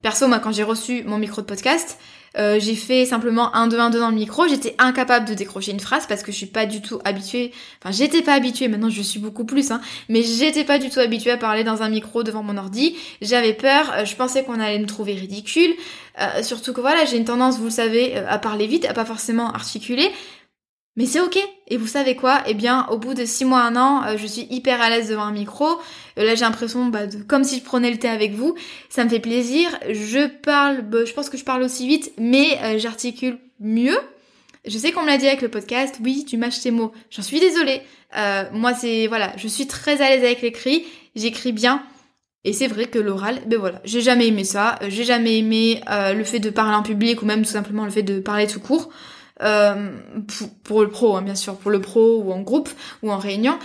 Perso, 0.02 0.28
moi, 0.28 0.40
quand 0.40 0.52
j'ai 0.52 0.64
reçu 0.64 1.04
mon 1.04 1.18
micro 1.18 1.42
de 1.42 1.48
podcast, 1.48 1.98
euh, 2.38 2.60
j'ai 2.60 2.76
fait 2.76 3.06
simplement 3.06 3.56
un 3.56 3.68
2 3.68 3.80
1 3.80 3.90
2 3.90 4.00
dans 4.00 4.10
le 4.10 4.16
micro, 4.16 4.48
j'étais 4.48 4.76
incapable 4.78 5.28
de 5.28 5.34
décrocher 5.34 5.72
une 5.72 5.80
phrase 5.80 6.06
parce 6.08 6.24
que 6.24 6.32
je 6.32 6.38
suis 6.38 6.46
pas 6.46 6.66
du 6.66 6.82
tout 6.82 7.00
habituée, 7.06 7.52
enfin 7.82 7.92
j'étais 7.92 8.22
pas 8.22 8.34
habituée, 8.34 8.68
maintenant 8.68 8.90
je 8.90 9.02
suis 9.02 9.20
beaucoup 9.20 9.46
plus, 9.46 9.72
hein, 9.72 9.82
mais 10.10 10.22
j'étais 10.24 10.64
pas 10.64 10.80
du 10.80 10.90
tout 10.90 11.00
habituée 11.00 11.32
à 11.32 11.38
parler 11.38 11.64
dans 11.64 11.82
un 11.82 11.90
micro 11.90 12.24
devant 12.24 12.44
mon 12.44 12.58
ordi, 12.58 12.96
j'avais 13.22 13.54
peur, 13.54 13.92
euh, 13.94 14.06
je 14.06 14.16
pensais 14.16 14.44
qu'on 14.44 14.60
allait 14.60 14.80
me 14.80 14.86
trouver 14.86 15.14
ridicule, 15.14 15.74
euh, 16.20 16.44
surtout 16.44 16.74
que 16.74 16.82
voilà, 16.82 17.06
j'ai 17.06 17.18
une 17.18 17.26
tendance, 17.26 17.58
vous 17.58 17.66
le 17.66 17.70
savez, 17.70 18.16
à 18.16 18.38
parler 18.38 18.68
vite, 18.68 18.86
à 18.86 18.94
pas 18.94 19.06
forcément 19.06 19.52
articuler, 19.52 20.12
mais 21.00 21.06
c'est 21.06 21.22
ok. 21.22 21.40
Et 21.70 21.78
vous 21.78 21.88
savez 21.88 22.18
quoi? 22.18 22.44
Eh 22.46 22.54
bien, 22.54 22.86
au 22.92 22.98
bout 22.98 23.14
de 23.14 23.24
6 23.24 23.46
mois, 23.46 23.62
un 23.62 23.78
an, 23.78 24.04
euh, 24.04 24.18
je 24.18 24.28
suis 24.28 24.46
hyper 24.50 24.82
à 24.82 24.90
l'aise 24.90 25.08
devant 25.08 25.24
un 25.24 25.32
micro. 25.32 25.66
Euh, 25.66 26.26
là, 26.26 26.36
j'ai 26.36 26.42
l'impression 26.42 26.88
bah, 26.88 27.04
comme 27.26 27.46
si 27.46 27.60
je 27.60 27.64
prenais 27.64 27.90
le 27.90 27.98
thé 27.98 28.10
avec 28.10 28.34
vous. 28.34 28.56
Ça 28.90 29.06
me 29.06 29.10
fait 29.10 29.22
plaisir. 29.22 29.70
Je 29.90 30.28
parle, 30.28 30.82
bah, 30.82 31.06
je 31.06 31.14
pense 31.14 31.30
que 31.30 31.38
je 31.38 31.46
parle 31.46 31.64
aussi 31.64 31.88
vite, 31.88 32.12
mais 32.18 32.60
euh, 32.64 32.78
j'articule 32.80 33.38
mieux. 33.62 33.98
Je 34.68 34.78
sais 34.78 34.92
qu'on 34.92 35.04
me 35.04 35.08
l'a 35.08 35.16
dit 35.16 35.26
avec 35.26 35.42
le 35.42 35.48
podcast. 35.48 35.96
Oui, 36.04 36.26
tu 36.28 36.36
mâches 36.36 36.60
tes 36.60 36.72
mots. 36.72 36.92
J'en 37.12 37.24
suis 37.24 37.40
désolée. 37.40 37.82
moi, 38.52 38.74
c'est 38.74 39.08
voilà, 39.08 39.32
je 39.38 39.48
suis 39.48 39.68
très 39.68 40.02
à 40.02 40.10
l'aise 40.10 40.26
avec 40.26 40.42
l'écrit. 40.42 40.84
J'écris 41.16 41.54
bien. 41.54 41.82
Et 42.44 42.52
c'est 42.52 42.68
vrai 42.68 42.88
que 42.88 43.00
l'oral, 43.00 43.40
ben 43.48 43.58
voilà, 43.58 43.80
j'ai 43.86 44.02
jamais 44.02 44.28
aimé 44.28 44.44
ça. 44.44 44.78
J'ai 44.90 45.06
jamais 45.06 45.38
aimé 45.38 45.82
le 45.88 46.24
fait 46.26 46.40
de 46.40 46.50
parler 46.50 46.76
en 46.76 46.84
public 46.84 47.22
ou 47.22 47.26
même 47.26 47.44
tout 47.44 47.52
simplement 47.52 47.86
le 47.86 47.92
fait 47.92 48.04
de 48.04 48.20
parler 48.20 48.48
tout 48.48 48.60
court. 48.60 48.90
Euh, 49.42 49.92
pour, 50.64 50.82
le 50.82 50.90
pro, 50.90 51.16
hein, 51.16 51.22
bien 51.22 51.36
sûr, 51.36 51.56
pour 51.56 51.72
le 51.72 51.80
pro 51.80 52.22
ou 52.22 52.32
en 52.32 52.42
groupe 52.42 52.70
ou 53.04 53.12
en 53.12 53.18
réunion. 53.18 53.58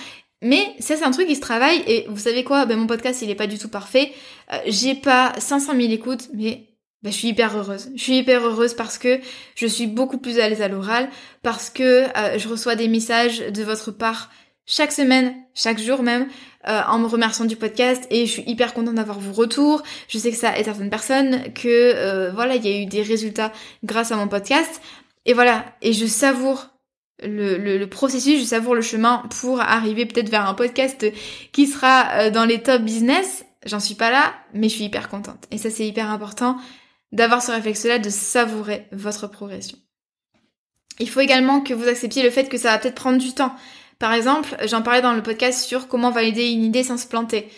Mais 0.42 0.74
ça, 0.78 0.96
c'est 0.96 1.04
un 1.04 1.10
truc 1.10 1.26
qui 1.26 1.36
se 1.36 1.40
travaille. 1.40 1.82
Et 1.86 2.06
vous 2.08 2.18
savez 2.18 2.44
quoi? 2.44 2.66
Ben, 2.66 2.78
Mon 2.78 2.86
podcast, 2.86 3.22
il 3.22 3.30
est 3.30 3.34
pas 3.34 3.46
du 3.46 3.58
tout 3.58 3.68
parfait. 3.68 4.12
Euh, 4.52 4.58
j'ai 4.66 4.94
pas 4.94 5.32
500 5.38 5.72
000 5.76 5.92
écoutes, 5.92 6.28
mais 6.34 6.68
ben, 7.02 7.12
je 7.12 7.18
suis 7.18 7.28
hyper 7.28 7.56
heureuse. 7.56 7.90
Je 7.96 8.02
suis 8.02 8.18
hyper 8.18 8.44
heureuse 8.44 8.74
parce 8.74 8.98
que 8.98 9.20
je 9.56 9.66
suis 9.66 9.86
beaucoup 9.86 10.18
plus 10.18 10.38
à 10.38 10.48
l'aise 10.48 10.62
à 10.62 10.68
l'oral, 10.68 11.08
parce 11.42 11.70
que 11.70 12.04
euh, 12.16 12.38
je 12.38 12.48
reçois 12.48 12.76
des 12.76 12.88
messages 12.88 13.40
de 13.40 13.62
votre 13.62 13.90
part 13.90 14.30
chaque 14.66 14.92
semaine, 14.92 15.34
chaque 15.54 15.78
jour 15.78 16.02
même, 16.02 16.26
en 16.66 16.98
me 16.98 17.06
remerciant 17.06 17.44
du 17.44 17.56
podcast 17.56 18.06
et 18.08 18.24
je 18.24 18.32
suis 18.32 18.44
hyper 18.46 18.72
contente 18.72 18.94
d'avoir 18.94 19.20
vos 19.20 19.34
retours. 19.34 19.82
Je 20.08 20.16
sais 20.16 20.30
que 20.30 20.38
ça 20.38 20.58
aide 20.58 20.64
certaines 20.64 20.88
personnes, 20.88 21.52
que 21.52 22.30
voilà, 22.30 22.56
il 22.56 22.64
y 22.64 22.72
a 22.72 22.80
eu 22.80 22.86
des 22.86 23.02
résultats 23.02 23.52
grâce 23.84 24.10
à 24.10 24.16
mon 24.16 24.26
podcast. 24.26 24.80
Et 25.26 25.32
voilà, 25.32 25.64
et 25.80 25.92
je 25.92 26.06
savoure 26.06 26.68
le, 27.22 27.84
processus, 27.86 28.40
je 28.40 28.44
savoure 28.44 28.74
le 28.74 28.82
chemin 28.82 29.22
pour 29.40 29.60
arriver 29.60 30.06
peut-être 30.06 30.28
vers 30.28 30.48
un 30.48 30.54
podcast 30.54 31.06
qui 31.52 31.66
sera 31.66 32.10
euh, 32.12 32.30
dans 32.30 32.44
les 32.44 32.62
top 32.62 32.82
business. 32.82 33.44
J'en 33.64 33.80
suis 33.80 33.94
pas 33.94 34.10
là, 34.10 34.34
mais 34.52 34.68
je 34.68 34.74
suis 34.74 34.84
hyper 34.84 35.08
contente. 35.08 35.46
Et 35.50 35.58
ça, 35.58 35.70
c'est 35.70 35.86
hyper 35.86 36.10
important 36.10 36.58
d'avoir 37.12 37.42
ce 37.42 37.52
réflexe-là, 37.52 37.98
de 37.98 38.10
savourer 38.10 38.86
votre 38.92 39.28
progression. 39.28 39.78
Il 40.98 41.08
faut 41.08 41.20
également 41.20 41.60
que 41.60 41.74
vous 41.74 41.88
acceptiez 41.88 42.22
le 42.22 42.30
fait 42.30 42.48
que 42.48 42.58
ça 42.58 42.72
va 42.72 42.78
peut-être 42.78 42.94
prendre 42.94 43.18
du 43.18 43.32
temps. 43.32 43.54
Par 43.98 44.12
exemple, 44.12 44.56
j'en 44.66 44.82
parlais 44.82 45.00
dans 45.00 45.12
le 45.12 45.22
podcast 45.22 45.64
sur 45.64 45.88
comment 45.88 46.10
valider 46.10 46.50
une 46.50 46.64
idée 46.64 46.84
sans 46.84 46.98
se 46.98 47.06
planter. 47.06 47.48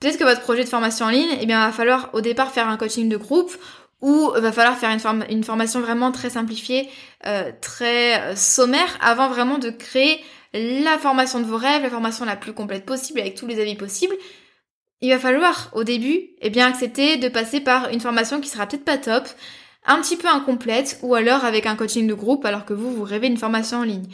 Peut-être 0.00 0.16
que 0.16 0.24
votre 0.24 0.40
projet 0.40 0.64
de 0.64 0.68
formation 0.68 1.06
en 1.06 1.10
ligne, 1.10 1.36
eh 1.40 1.46
bien, 1.46 1.66
va 1.66 1.72
falloir 1.72 2.08
au 2.14 2.20
départ 2.20 2.52
faire 2.52 2.68
un 2.68 2.78
coaching 2.78 3.08
de 3.08 3.18
groupe 3.18 3.52
ou 4.00 4.30
va 4.34 4.52
falloir 4.52 4.76
faire 4.78 4.90
une, 4.90 5.24
une 5.30 5.44
formation 5.44 5.80
vraiment 5.80 6.12
très 6.12 6.30
simplifiée, 6.30 6.88
euh, 7.26 7.52
très 7.60 8.20
euh, 8.20 8.36
sommaire, 8.36 8.98
avant 9.00 9.28
vraiment 9.28 9.58
de 9.58 9.70
créer 9.70 10.20
la 10.52 10.98
formation 10.98 11.38
de 11.38 11.44
vos 11.44 11.58
rêves, 11.58 11.82
la 11.82 11.90
formation 11.90 12.24
la 12.24 12.36
plus 12.36 12.52
complète 12.52 12.86
possible, 12.86 13.20
avec 13.20 13.34
tous 13.34 13.46
les 13.46 13.60
avis 13.60 13.76
possibles. 13.76 14.14
Il 15.00 15.10
va 15.10 15.18
falloir, 15.18 15.70
au 15.74 15.84
début, 15.84 16.30
eh 16.40 16.50
bien, 16.50 16.66
accepter 16.66 17.16
de 17.16 17.28
passer 17.28 17.60
par 17.60 17.90
une 17.90 18.00
formation 18.00 18.40
qui 18.40 18.48
sera 18.48 18.66
peut-être 18.66 18.84
pas 18.84 18.98
top, 18.98 19.28
un 19.86 20.00
petit 20.00 20.16
peu 20.16 20.28
incomplète, 20.28 20.98
ou 21.02 21.14
alors 21.14 21.44
avec 21.44 21.66
un 21.66 21.76
coaching 21.76 22.06
de 22.06 22.14
groupe, 22.14 22.44
alors 22.44 22.64
que 22.64 22.74
vous, 22.74 22.92
vous 22.92 23.04
rêvez 23.04 23.28
une 23.28 23.38
formation 23.38 23.78
en 23.78 23.84
ligne. 23.84 24.06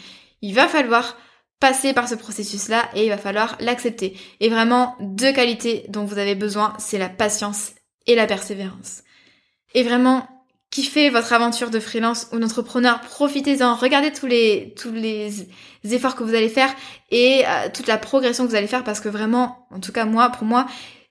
Il 0.42 0.54
va 0.54 0.68
falloir 0.68 1.16
passer 1.58 1.94
par 1.94 2.08
ce 2.08 2.14
processus-là 2.14 2.88
et 2.94 3.04
il 3.04 3.08
va 3.08 3.16
falloir 3.16 3.56
l'accepter. 3.60 4.16
Et 4.40 4.50
vraiment, 4.50 4.94
deux 5.00 5.32
qualités 5.32 5.86
dont 5.88 6.04
vous 6.04 6.18
avez 6.18 6.34
besoin, 6.34 6.74
c'est 6.78 6.98
la 6.98 7.08
patience 7.08 7.72
et 8.06 8.14
la 8.14 8.26
persévérance 8.26 9.02
et 9.74 9.82
vraiment 9.82 10.26
kiffez 10.70 11.10
votre 11.10 11.32
aventure 11.32 11.70
de 11.70 11.80
freelance 11.80 12.28
ou 12.32 12.38
d'entrepreneur, 12.38 13.00
profitez-en, 13.00 13.76
regardez 13.76 14.12
tous 14.12 14.26
les 14.26 14.74
tous 14.76 14.92
les 14.92 15.46
efforts 15.84 16.16
que 16.16 16.24
vous 16.24 16.34
allez 16.34 16.48
faire 16.48 16.68
et 17.10 17.44
euh, 17.46 17.68
toute 17.72 17.86
la 17.86 17.96
progression 17.96 18.44
que 18.44 18.50
vous 18.50 18.56
allez 18.56 18.66
faire 18.66 18.84
parce 18.84 19.00
que 19.00 19.08
vraiment, 19.08 19.66
en 19.70 19.80
tout 19.80 19.92
cas 19.92 20.04
moi, 20.04 20.30
pour 20.30 20.44
moi, 20.44 20.66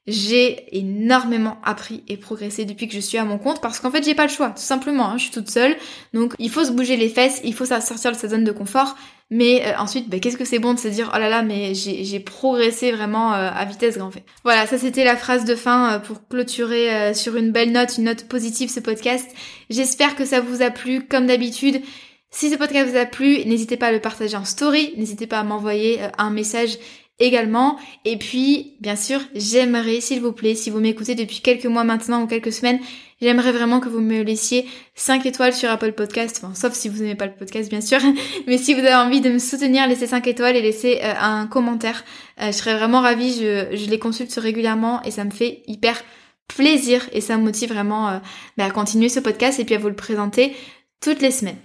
j'ai 0.07 0.77
énormément 0.77 1.57
appris 1.63 2.03
et 2.07 2.17
progressé 2.17 2.65
depuis 2.65 2.87
que 2.87 2.93
je 2.93 2.99
suis 2.99 3.17
à 3.17 3.25
mon 3.25 3.39
compte 3.39 3.59
parce 3.61 3.79
qu'en 3.79 3.89
fait 3.89 4.03
j'ai 4.03 4.13
pas 4.13 4.27
le 4.27 4.31
choix, 4.31 4.49
tout 4.49 4.61
simplement, 4.61 5.09
hein, 5.09 5.17
je 5.17 5.23
suis 5.23 5.31
toute 5.31 5.49
seule, 5.49 5.75
donc 6.13 6.33
il 6.37 6.51
faut 6.51 6.63
se 6.63 6.71
bouger 6.71 6.95
les 6.95 7.09
fesses, 7.09 7.41
il 7.43 7.53
faut 7.53 7.65
sortir 7.65 8.11
de 8.11 8.15
sa 8.15 8.27
zone 8.27 8.43
de 8.43 8.51
confort, 8.51 8.95
mais 9.31 9.63
euh, 9.65 9.77
ensuite, 9.79 10.07
bah, 10.07 10.19
qu'est-ce 10.19 10.37
que 10.37 10.45
c'est 10.45 10.59
bon 10.59 10.75
de 10.75 10.79
se 10.79 10.87
dire 10.87 11.11
oh 11.15 11.17
là 11.17 11.29
là, 11.29 11.41
mais 11.41 11.73
j'ai 11.73 12.19
progressé 12.19 12.91
vraiment 12.91 13.33
euh, 13.33 13.49
à 13.51 13.65
vitesse 13.65 13.97
grand 13.97 14.11
fait. 14.11 14.23
Voilà, 14.43 14.67
ça 14.67 14.77
c'était 14.77 15.03
la 15.03 15.17
phrase 15.17 15.45
de 15.45 15.55
fin 15.55 15.93
euh, 15.93 15.99
pour 15.99 16.27
clôturer 16.27 17.13
sur 17.15 17.35
une 17.35 17.51
belle 17.51 17.71
note, 17.71 17.97
une 17.97 18.03
note 18.03 18.27
positive 18.27 18.69
ce 18.69 18.79
podcast. 18.79 19.27
J'espère 19.71 20.15
que 20.15 20.25
ça 20.25 20.41
vous 20.41 20.61
a 20.61 20.69
plu 20.69 21.07
comme 21.07 21.25
d'habitude. 21.25 21.81
Si 22.29 22.51
ce 22.51 22.55
podcast 22.55 22.89
vous 22.89 22.97
a 22.97 23.05
plu, 23.05 23.45
n'hésitez 23.45 23.77
pas 23.77 23.87
à 23.87 23.91
le 23.91 24.01
partager 24.01 24.35
en 24.35 24.45
story, 24.45 24.93
n'hésitez 24.97 25.25
pas 25.25 25.39
à 25.39 25.43
m'envoyer 25.43 26.01
un 26.17 26.29
message 26.29 26.77
également. 27.19 27.77
Et 28.03 28.17
puis, 28.17 28.75
bien 28.81 28.95
sûr, 28.95 29.21
j'aimerais, 29.33 30.01
s'il 30.01 30.21
vous 30.21 30.33
plaît, 30.33 30.55
si 30.55 30.69
vous 30.69 30.79
m'écoutez 30.79 31.15
depuis 31.15 31.39
quelques 31.39 31.65
mois 31.65 31.83
maintenant 31.83 32.23
ou 32.23 32.27
quelques 32.27 32.51
semaines, 32.51 32.79
j'aimerais 33.21 33.51
vraiment 33.51 33.79
que 33.79 33.87
vous 33.87 34.01
me 34.01 34.21
laissiez 34.21 34.65
5 34.95 35.25
étoiles 35.25 35.53
sur 35.53 35.69
Apple 35.69 35.93
Podcast, 35.93 36.41
enfin, 36.43 36.53
sauf 36.53 36.73
si 36.73 36.89
vous 36.89 37.01
n'aimez 37.01 37.15
pas 37.15 37.27
le 37.27 37.33
podcast, 37.33 37.69
bien 37.69 37.81
sûr. 37.81 37.99
Mais 38.47 38.57
si 38.57 38.73
vous 38.73 38.81
avez 38.81 38.95
envie 38.95 39.21
de 39.21 39.29
me 39.29 39.39
soutenir, 39.39 39.87
laissez 39.87 40.07
5 40.07 40.27
étoiles 40.27 40.55
et 40.55 40.61
laissez 40.61 40.99
euh, 41.03 41.13
un 41.19 41.47
commentaire. 41.47 42.03
Euh, 42.41 42.47
je 42.47 42.51
serais 42.51 42.75
vraiment 42.75 43.01
ravie, 43.01 43.33
je, 43.33 43.89
les 43.89 43.99
consulte 43.99 44.33
régulièrement 44.35 45.01
et 45.03 45.11
ça 45.11 45.23
me 45.23 45.31
fait 45.31 45.63
hyper 45.67 46.01
plaisir 46.47 47.07
et 47.11 47.21
ça 47.21 47.37
me 47.37 47.43
motive 47.43 47.69
vraiment 47.69 48.09
euh, 48.09 48.19
bah, 48.57 48.65
à 48.65 48.71
continuer 48.71 49.09
ce 49.09 49.19
podcast 49.19 49.59
et 49.59 49.65
puis 49.65 49.75
à 49.75 49.79
vous 49.79 49.89
le 49.89 49.95
présenter 49.95 50.53
toutes 51.01 51.21
les 51.21 51.31
semaines. 51.31 51.57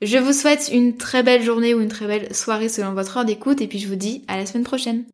Je 0.00 0.16
vous 0.16 0.32
souhaite 0.32 0.70
une 0.72 0.96
très 0.96 1.24
belle 1.24 1.42
journée 1.42 1.74
ou 1.74 1.80
une 1.80 1.88
très 1.88 2.06
belle 2.06 2.32
soirée 2.32 2.68
selon 2.68 2.92
votre 2.92 3.16
heure 3.16 3.24
d'écoute 3.24 3.60
et 3.60 3.66
puis 3.66 3.80
je 3.80 3.88
vous 3.88 3.96
dis 3.96 4.24
à 4.28 4.36
la 4.36 4.46
semaine 4.46 4.62
prochaine. 4.62 5.04